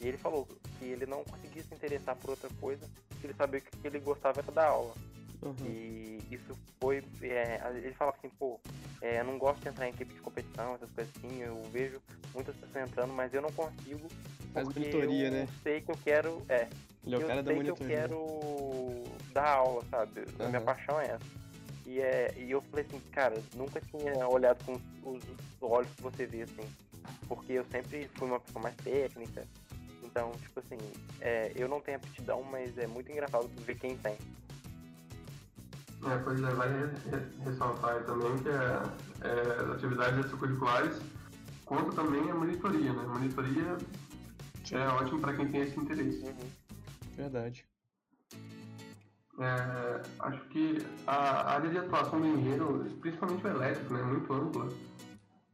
[0.00, 2.88] E ele falou que ele não conseguia se interessar por outra coisa,
[3.24, 4.94] ele sabia que o que ele gostava era da aula.
[5.42, 5.54] Uhum.
[5.66, 7.04] E isso foi.
[7.22, 8.58] É, ele falava assim, pô,
[9.00, 12.00] é, eu não gosto de entrar em equipe de competição, essas coisas assim, eu vejo
[12.34, 14.08] muitas pessoas entrando, mas eu não consigo.
[14.52, 15.48] Faz monitoria, eu né?
[15.62, 16.42] sei que eu quero.
[16.48, 16.68] É.
[17.04, 20.20] Ele é o cara eu da que eu quero dar aula, sabe?
[20.40, 20.48] Uhum.
[20.48, 21.46] Minha paixão é essa.
[21.86, 24.72] E, é, e eu falei assim, cara, nunca tinha olhado com
[25.08, 26.68] os, os olhos que você vê, assim.
[27.28, 29.46] Porque eu sempre fui uma pessoa mais técnica.
[30.16, 30.78] Então, tipo assim,
[31.20, 34.16] é, eu não tenho aptidão, mas é muito engraçado ver quem tem.
[36.06, 36.90] É, pois é, vale
[37.44, 40.98] ressaltar também que é, é, as atividades extracurriculares
[41.66, 43.02] conta também a monitoria, né?
[43.02, 43.76] Monitoria
[44.72, 46.24] é ótimo para quem tem esse interesse.
[46.24, 46.50] Uhum.
[47.14, 47.66] Verdade.
[49.38, 54.32] É, acho que a área de atuação do engenheiro, principalmente o elétrico, né, é muito
[54.32, 54.66] ampla.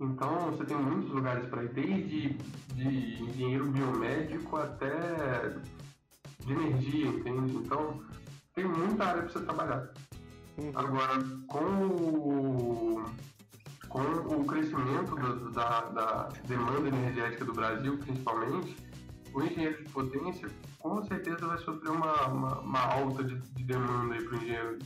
[0.03, 2.29] Então você tem muitos lugares para ir, desde
[2.75, 5.55] de engenheiro biomédico até
[6.41, 7.55] de energia, entende?
[7.55, 8.03] Então
[8.55, 9.89] tem muita área para você trabalhar.
[10.59, 10.73] Uhum.
[10.75, 13.05] Agora, com o,
[13.89, 18.77] com o crescimento do, da, da demanda energética do Brasil, principalmente,
[19.33, 20.49] o engenheiro de potência
[20.81, 24.79] com certeza vai sofrer uma, uma, uma alta de, de demanda aí para o engenheiro,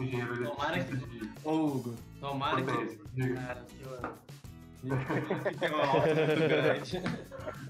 [0.00, 2.98] engenheiro tomara que, de Hugo, tomara potência.
[3.14, 3.34] que.
[3.34, 3.66] Cara,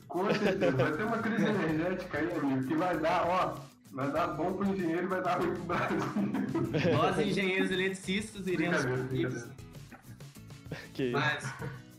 [0.09, 3.55] Com certeza, vai ter uma crise energética aí, amigo, que vai dar, ó,
[3.93, 5.99] vai dar bom pro engenheiro e vai dar ruim pro Brasil.
[6.93, 8.83] Nós, engenheiros eletricistas, iremos.
[10.95, 11.45] Que Mas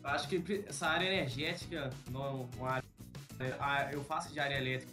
[0.03, 2.85] acho que essa área energética, não, uma área,
[3.91, 4.91] eu faço de área elétrica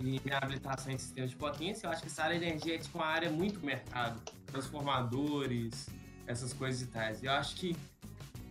[0.00, 3.06] e minha habilitação em sistemas de potência, eu acho que essa área energética é uma
[3.06, 5.88] área muito mercado, transformadores,
[6.26, 7.22] essas coisas e tais.
[7.22, 7.76] Eu acho que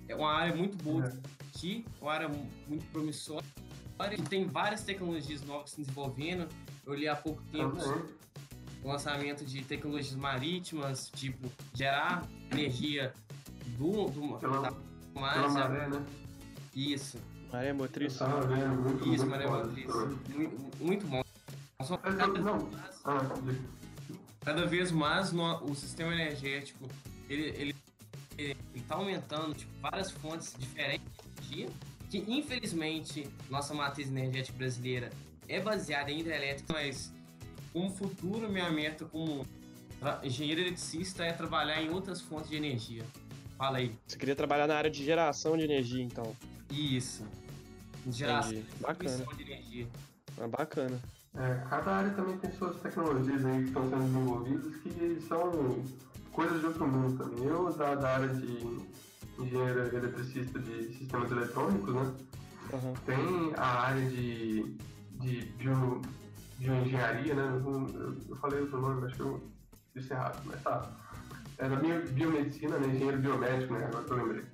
[0.08, 1.12] é uma área muito boa
[1.50, 2.30] aqui, uma área
[2.68, 3.46] muito promissora.
[4.30, 6.48] Tem várias tecnologias novas se desenvolvendo.
[6.86, 7.78] Eu li há pouco tempo
[8.84, 13.14] o lançamento de tecnologias marítimas, tipo gerar energia
[13.78, 14.74] do, do pela, da
[15.14, 16.06] maré, maré, né?
[16.76, 17.18] Isso.
[17.52, 18.22] Maré motriz.
[18.22, 19.88] Ah, é, muito, Isso, maré motriz.
[20.30, 21.24] Muito, muito bom.
[22.02, 22.70] Cada, não.
[23.04, 23.20] Ah,
[24.42, 26.88] cada vez mais no, o sistema energético
[27.30, 27.76] ele, ele
[28.38, 31.06] ele está aumentando tipo, várias fontes diferentes
[31.42, 31.76] de energia,
[32.10, 35.10] que infelizmente nossa matriz energética brasileira
[35.48, 37.14] é baseada em hidrelétrica, mas
[37.74, 39.46] como futuro minha meta como
[40.24, 43.04] engenheiro eletricista é trabalhar em outras fontes de energia.
[43.58, 43.92] Fala aí.
[44.06, 46.36] Você queria trabalhar na área de geração de energia, então?
[46.70, 47.26] Isso.
[48.12, 48.68] Geração Entendi.
[48.80, 49.26] bacana.
[49.36, 49.88] de energia.
[50.38, 51.02] É bacana.
[51.36, 55.84] É, cada área também tem suas tecnologias aí que estão sendo desenvolvidas que são
[56.38, 57.48] coisas de outro mundo também.
[57.48, 58.80] Eu, da, da área de
[59.40, 62.14] engenheiro eletricista de sistemas eletrônicos, né?
[62.74, 62.94] Uhum.
[63.08, 64.78] Tem a área de,
[65.14, 66.00] de bio,
[66.60, 67.62] bioengenharia, né?
[67.66, 69.42] Eu, eu falei outro nome, acho que eu
[69.96, 70.88] disse errado, mas tá.
[71.58, 72.88] É da biomedicina, né?
[72.88, 73.86] Engenheiro biomédico, né?
[73.86, 74.46] Agora que eu lembrei.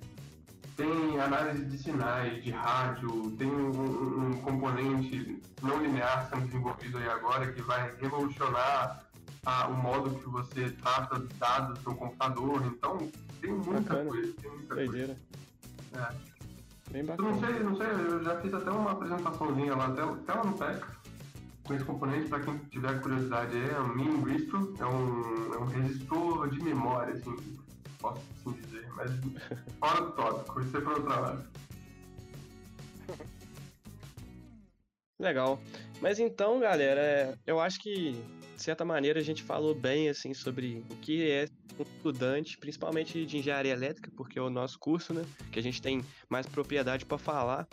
[0.78, 7.08] Tem análise de sinais, de rádio, tem um, um componente não linear sendo desenvolvido aí
[7.10, 9.03] agora que vai revolucionar
[9.44, 12.64] a, o modo que você trata dados no computador.
[12.66, 14.10] Então, tem muita bacana.
[14.10, 14.32] coisa.
[14.40, 15.16] Tem muita Doideira.
[15.92, 16.08] coisa.
[16.10, 16.90] É.
[16.90, 17.28] Bem bacana.
[17.28, 20.44] Eu não sei, não sei, eu já fiz até uma apresentaçãozinha lá, até, até lá
[20.44, 20.86] no PEC,
[21.64, 25.64] com esse componente, para quem tiver curiosidade, é um Min Registro, é um, é um
[25.64, 27.36] resistor de memória, assim,
[27.98, 29.10] posso assim dizer, mas
[29.80, 31.44] fora do tópico, isso é para outro trabalho.
[35.18, 35.60] Legal.
[36.02, 38.22] Mas então, galera, eu acho que
[38.64, 41.46] certa maneira, a gente falou bem assim sobre o que é
[41.78, 45.24] um estudante, principalmente de engenharia elétrica, porque é o nosso curso, né?
[45.52, 47.68] Que a gente tem mais propriedade para falar.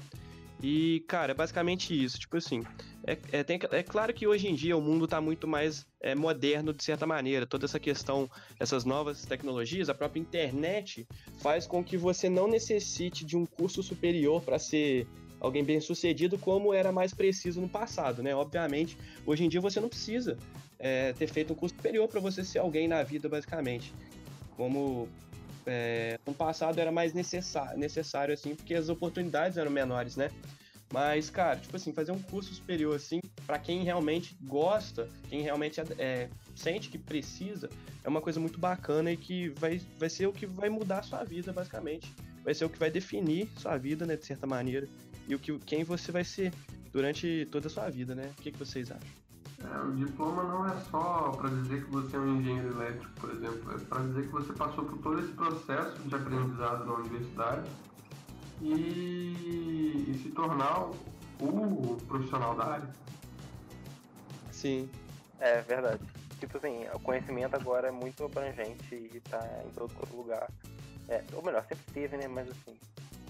[0.62, 2.20] E, cara, é basicamente isso.
[2.20, 2.64] Tipo assim,
[3.08, 6.14] é, é, tem, é, claro que hoje em dia o mundo está muito mais é,
[6.14, 7.48] moderno de certa maneira.
[7.48, 8.30] Toda essa questão,
[8.60, 11.08] essas novas tecnologias, a própria internet
[11.40, 15.08] faz com que você não necessite de um curso superior para ser
[15.40, 18.36] alguém bem sucedido, como era mais preciso no passado, né?
[18.36, 20.38] Obviamente, hoje em dia você não precisa
[20.82, 23.94] é, ter feito um curso superior para você ser alguém na vida, basicamente.
[24.58, 25.08] Como
[25.66, 30.30] é, no passado era mais necessário, necessário, assim, porque as oportunidades eram menores, né?
[30.92, 35.80] Mas, cara, tipo assim, fazer um curso superior, assim, para quem realmente gosta, quem realmente
[35.98, 37.70] é, sente que precisa,
[38.04, 41.04] é uma coisa muito bacana e que vai, vai ser o que vai mudar a
[41.04, 42.12] sua vida, basicamente.
[42.44, 44.88] Vai ser o que vai definir sua vida, né, de certa maneira.
[45.28, 46.52] E o que, quem você vai ser
[46.92, 48.32] durante toda a sua vida, né?
[48.38, 49.22] O que, que vocês acham?
[49.64, 53.30] É, o diploma não é só para dizer que você é um engenheiro elétrico, por
[53.32, 57.70] exemplo, é para dizer que você passou por todo esse processo de aprendizado na universidade
[58.62, 60.90] e, e se tornar
[61.40, 62.90] o profissional da área.
[64.52, 64.90] Sim.
[65.40, 66.02] É verdade.
[66.40, 70.48] Tipo assim, o conhecimento agora é muito abrangente e está em todo lugar.
[71.10, 72.28] É, ou melhor, sempre teve, né?
[72.28, 72.78] Mas assim,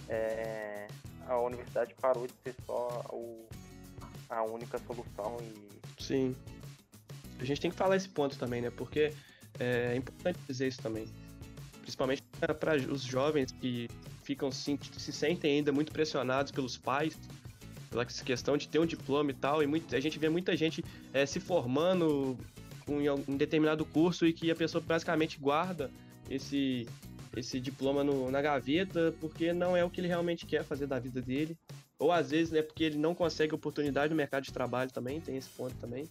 [0.10, 0.88] é,
[1.28, 3.48] a universidade parou de ser só o,
[4.30, 5.81] a única solução e.
[6.02, 6.36] Sim.
[7.40, 8.70] A gente tem que falar esse ponto também, né?
[8.70, 9.14] Porque
[9.60, 11.08] é importante dizer isso também.
[11.82, 12.24] Principalmente
[12.60, 13.90] para os jovens que
[14.24, 17.18] ficam se, se sentem ainda muito pressionados pelos pais
[17.92, 20.84] pela questão de ter um diploma e tal, e muito, a gente vê muita gente
[21.14, 22.38] é, se formando
[22.88, 25.92] em um determinado curso e que a pessoa basicamente guarda
[26.30, 26.88] esse,
[27.36, 31.00] esse diploma no, na gaveta porque não é o que ele realmente quer fazer da
[31.00, 31.58] vida dele.
[32.02, 35.38] Ou às vezes, né, porque ele não consegue oportunidade no mercado de trabalho também, tem
[35.38, 36.10] esse ponto também.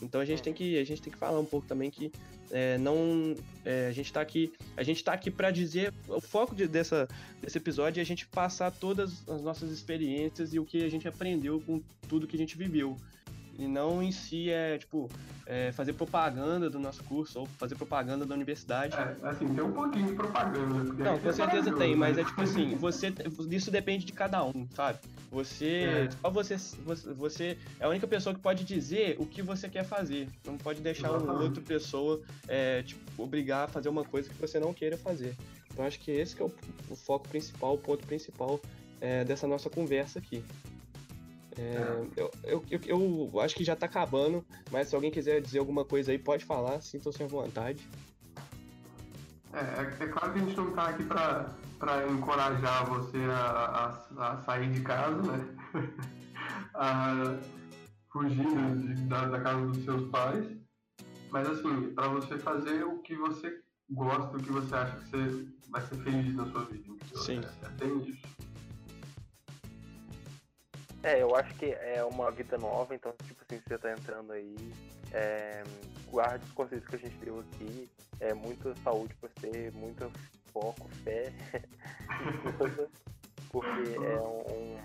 [0.00, 2.10] Então a gente tem que a gente tem que falar um pouco também que
[2.50, 3.34] é, não
[3.64, 7.08] é, a gente está aqui a gente tá aqui para dizer o foco de, dessa
[7.40, 11.08] desse episódio é a gente passar todas as nossas experiências e o que a gente
[11.08, 12.96] aprendeu com tudo que a gente viveu
[13.58, 15.08] e não em si é, tipo,
[15.46, 18.96] é fazer propaganda do nosso curso ou fazer propaganda da universidade.
[18.96, 21.04] É, assim, tem um pouquinho de propaganda.
[21.04, 21.96] Não, com é certeza tem, né?
[21.96, 23.12] mas é tipo assim, você,
[23.50, 24.98] isso depende de cada um, sabe?
[25.30, 26.08] Você, é.
[26.10, 26.56] só você,
[27.14, 30.28] você é a única pessoa que pode dizer o que você quer fazer.
[30.44, 31.42] Não pode deixar Exatamente.
[31.42, 35.34] outra pessoa, é, tipo, obrigar a fazer uma coisa que você não queira fazer.
[35.72, 36.52] Então acho que esse que é o,
[36.88, 38.60] o foco principal, o ponto principal
[39.00, 40.42] é, dessa nossa conversa aqui.
[41.58, 45.58] É, eu, eu, eu, eu, acho que já tá acabando, mas se alguém quiser dizer
[45.58, 47.86] alguma coisa aí, pode falar, sintam-se à vontade.
[49.54, 53.96] É, é, é, claro que a gente não tá aqui pra, pra encorajar você a,
[54.18, 55.46] a, a sair de casa, né?
[56.74, 57.38] a
[58.12, 58.46] fugir
[58.76, 60.44] de, da, da casa dos seus pais.
[61.30, 65.48] Mas assim, para você fazer o que você gosta, o que você acha que você
[65.70, 66.94] vai ser feliz na sua vida.
[67.14, 67.40] Sim.
[67.62, 68.45] É, é bem isso.
[71.06, 74.56] É, eu acho que é uma vida nova, então, tipo assim, você tá entrando aí,
[75.12, 75.62] é,
[76.10, 77.88] guarde os conceitos que a gente deu aqui,
[78.18, 80.10] é muita saúde pra você, muito
[80.52, 81.32] foco, fé,
[83.50, 84.78] porque é um,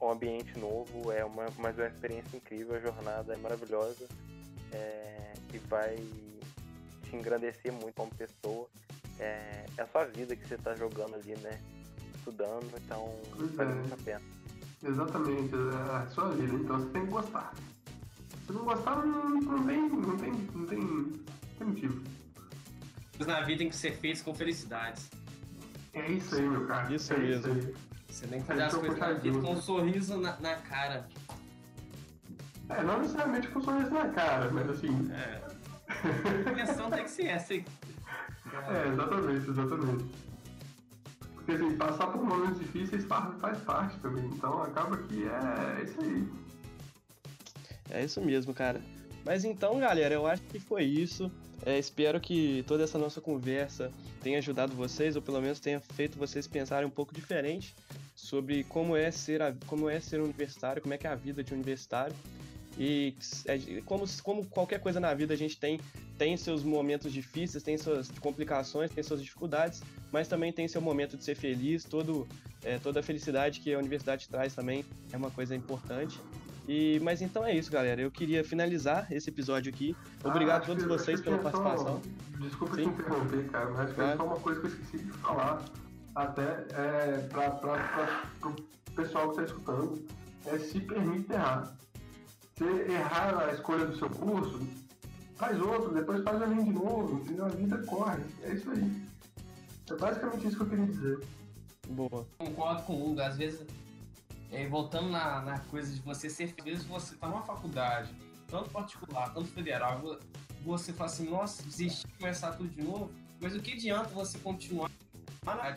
[0.00, 4.06] um, ambiente novo, é uma, mas é uma experiência incrível, a jornada é maravilhosa
[4.70, 5.96] é, e vai
[7.02, 8.68] te engrandecer muito como pessoa.
[9.18, 11.60] É, é a sua vida que você tá jogando ali, né?
[12.16, 13.12] Estudando, então
[13.56, 13.74] vale é.
[13.74, 14.33] muito a pena.
[14.84, 17.54] Exatamente, é a sua vida, então você tem que gostar.
[18.46, 21.06] Se não gostar, não, não, tem, não, tem, não, tem, não
[21.58, 22.02] tem motivo.
[23.26, 25.10] Na vida tem que ser feitos com felicidades.
[25.94, 26.92] É isso aí, meu cara.
[26.92, 27.56] Isso é mesmo.
[27.56, 27.74] Isso aí.
[28.08, 31.08] Você tem que fazer as coisas na vida com um sorriso na, na, cara.
[32.68, 35.10] É, não necessariamente com um sorriso na cara, mas assim.
[35.12, 35.54] É.
[36.50, 37.64] A questão tem que ser essa aí.
[38.68, 40.04] É, exatamente, exatamente.
[41.44, 44.24] Porque assim, passar por momentos difíceis faz, faz parte também.
[44.26, 46.28] Então acaba que é, é isso aí.
[47.90, 48.80] É isso mesmo, cara.
[49.24, 51.30] Mas então, galera, eu acho que foi isso.
[51.64, 53.92] É, espero que toda essa nossa conversa
[54.22, 57.74] tenha ajudado vocês, ou pelo menos tenha feito vocês pensarem um pouco diferente
[58.14, 61.42] sobre como é ser, a, como é ser universitário, como é que é a vida
[61.42, 62.14] de universitário.
[62.78, 63.14] E
[63.46, 65.80] é, como, como qualquer coisa na vida, a gente tem,
[66.18, 71.16] tem seus momentos difíceis, tem suas complicações, tem suas dificuldades, mas também tem seu momento
[71.16, 72.26] de ser feliz, todo,
[72.64, 76.20] é, toda a felicidade que a universidade traz também é uma coisa importante.
[76.66, 78.00] E, mas então é isso, galera.
[78.00, 79.94] Eu queria finalizar esse episódio aqui.
[80.24, 82.00] Obrigado ah, a todos vocês pela participação.
[82.02, 82.38] Só...
[82.40, 82.84] Desculpa Sim.
[82.84, 84.16] te interromper, cara, mas claro.
[84.16, 85.64] só uma coisa que eu esqueci de falar,
[86.14, 90.04] até é, para o pessoal que está escutando,
[90.46, 91.76] é se permite errar
[92.56, 94.60] você errar a escolha do seu curso,
[95.34, 97.46] faz outro, depois faz a linha de novo, entendeu?
[97.46, 98.22] A vida corre.
[98.42, 99.04] É isso aí.
[99.90, 101.20] É basicamente isso que eu queria dizer.
[101.88, 102.26] Boa.
[102.38, 103.20] Concordo com o Hugo.
[103.20, 103.66] Às vezes,
[104.52, 108.14] é, voltando na, na coisa de você ser feliz, você tá numa faculdade,
[108.46, 110.18] tanto particular, tanto federal,
[110.64, 114.90] você fala assim, nossa, desistir, começar tudo de novo, mas o que adianta você continuar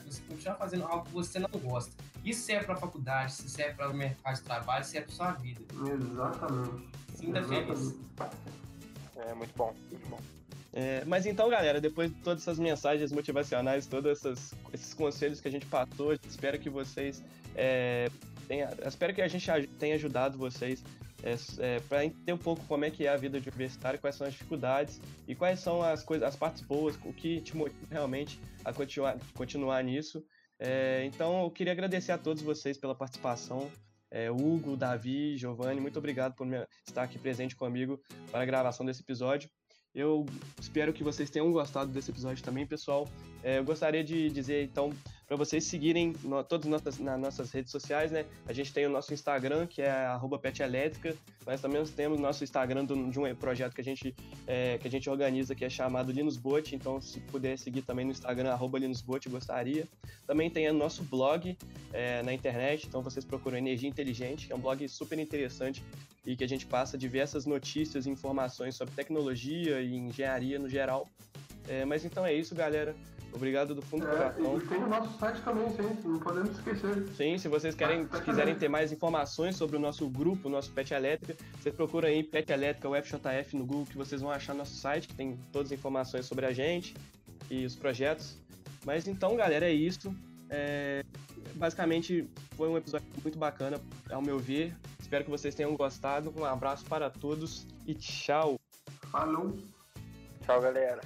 [0.06, 1.92] você continuar fazendo algo que você não gosta.
[2.24, 5.16] Isso serve para a faculdade, isso serve para o mercado de trabalho, isso serve para
[5.16, 5.62] sua vida.
[5.94, 6.90] Exatamente.
[7.16, 7.96] Sinta feliz.
[9.18, 10.20] É muito bom, muito bom.
[10.74, 14.24] É, mas então, galera, depois de todas essas mensagens motivacionais, todos
[14.74, 17.24] esses conselhos que a gente passou, espero que vocês
[17.56, 18.12] é,
[18.48, 20.84] tenha, espero que a gente tenha ajudado vocês
[21.24, 24.16] é, é, para entender um pouco como é que é a vida de universitário, quais
[24.16, 27.88] são as dificuldades e quais são as coisas, as partes boas, o que te motiva
[27.90, 30.24] realmente a continuar, continuar nisso.
[30.60, 33.70] É, então, eu queria agradecer a todos vocês pela participação.
[34.10, 36.48] É, Hugo, Davi, Giovanni, muito obrigado por
[36.88, 38.02] estar aqui presente comigo
[38.32, 39.50] para a gravação desse episódio.
[39.94, 40.26] Eu
[40.60, 43.08] espero que vocês tenham gostado desse episódio também, pessoal.
[43.44, 44.92] É, eu gostaria de dizer, então,
[45.28, 48.26] para vocês seguirem no, todas nossas, nas nossas redes sociais, né?
[48.48, 50.08] A gente tem o nosso Instagram, que é
[50.42, 51.14] @petelétrica.
[51.46, 54.16] Nós também temos nosso Instagram do, de um projeto que a gente
[54.48, 56.74] é, que a gente organiza, que é chamado Linusbot.
[56.74, 59.86] Então, se puder seguir também no Instagram @linusbot, gostaria.
[60.26, 61.58] Também tem o nosso blog
[61.92, 62.88] é, na internet.
[62.88, 65.84] Então, vocês procuram Energia Inteligente, que é um blog super interessante
[66.26, 71.08] e que a gente passa diversas notícias e informações sobre tecnologia e engenharia no geral.
[71.68, 72.96] É, mas então é isso, galera.
[73.34, 74.58] Obrigado do fundo do É, coração.
[74.58, 77.08] e tem o nosso site também, sim, não podemos esquecer.
[77.16, 80.72] Sim, se vocês querem, se quiserem ter mais informações sobre o nosso grupo, o nosso
[80.72, 84.74] Pet Elétrica, vocês procuram aí Pet Elétrica UFJF no Google que vocês vão achar nosso
[84.76, 86.96] site, que tem todas as informações sobre a gente
[87.52, 88.38] e os projetos.
[88.86, 90.14] Mas então, galera, é isso.
[90.50, 91.04] É,
[91.56, 94.74] basicamente, foi um episódio muito bacana, ao meu ver.
[95.00, 96.34] Espero que vocês tenham gostado.
[96.38, 98.56] Um abraço para todos e tchau!
[99.12, 99.56] Falou!
[100.46, 101.02] Tchau, galera.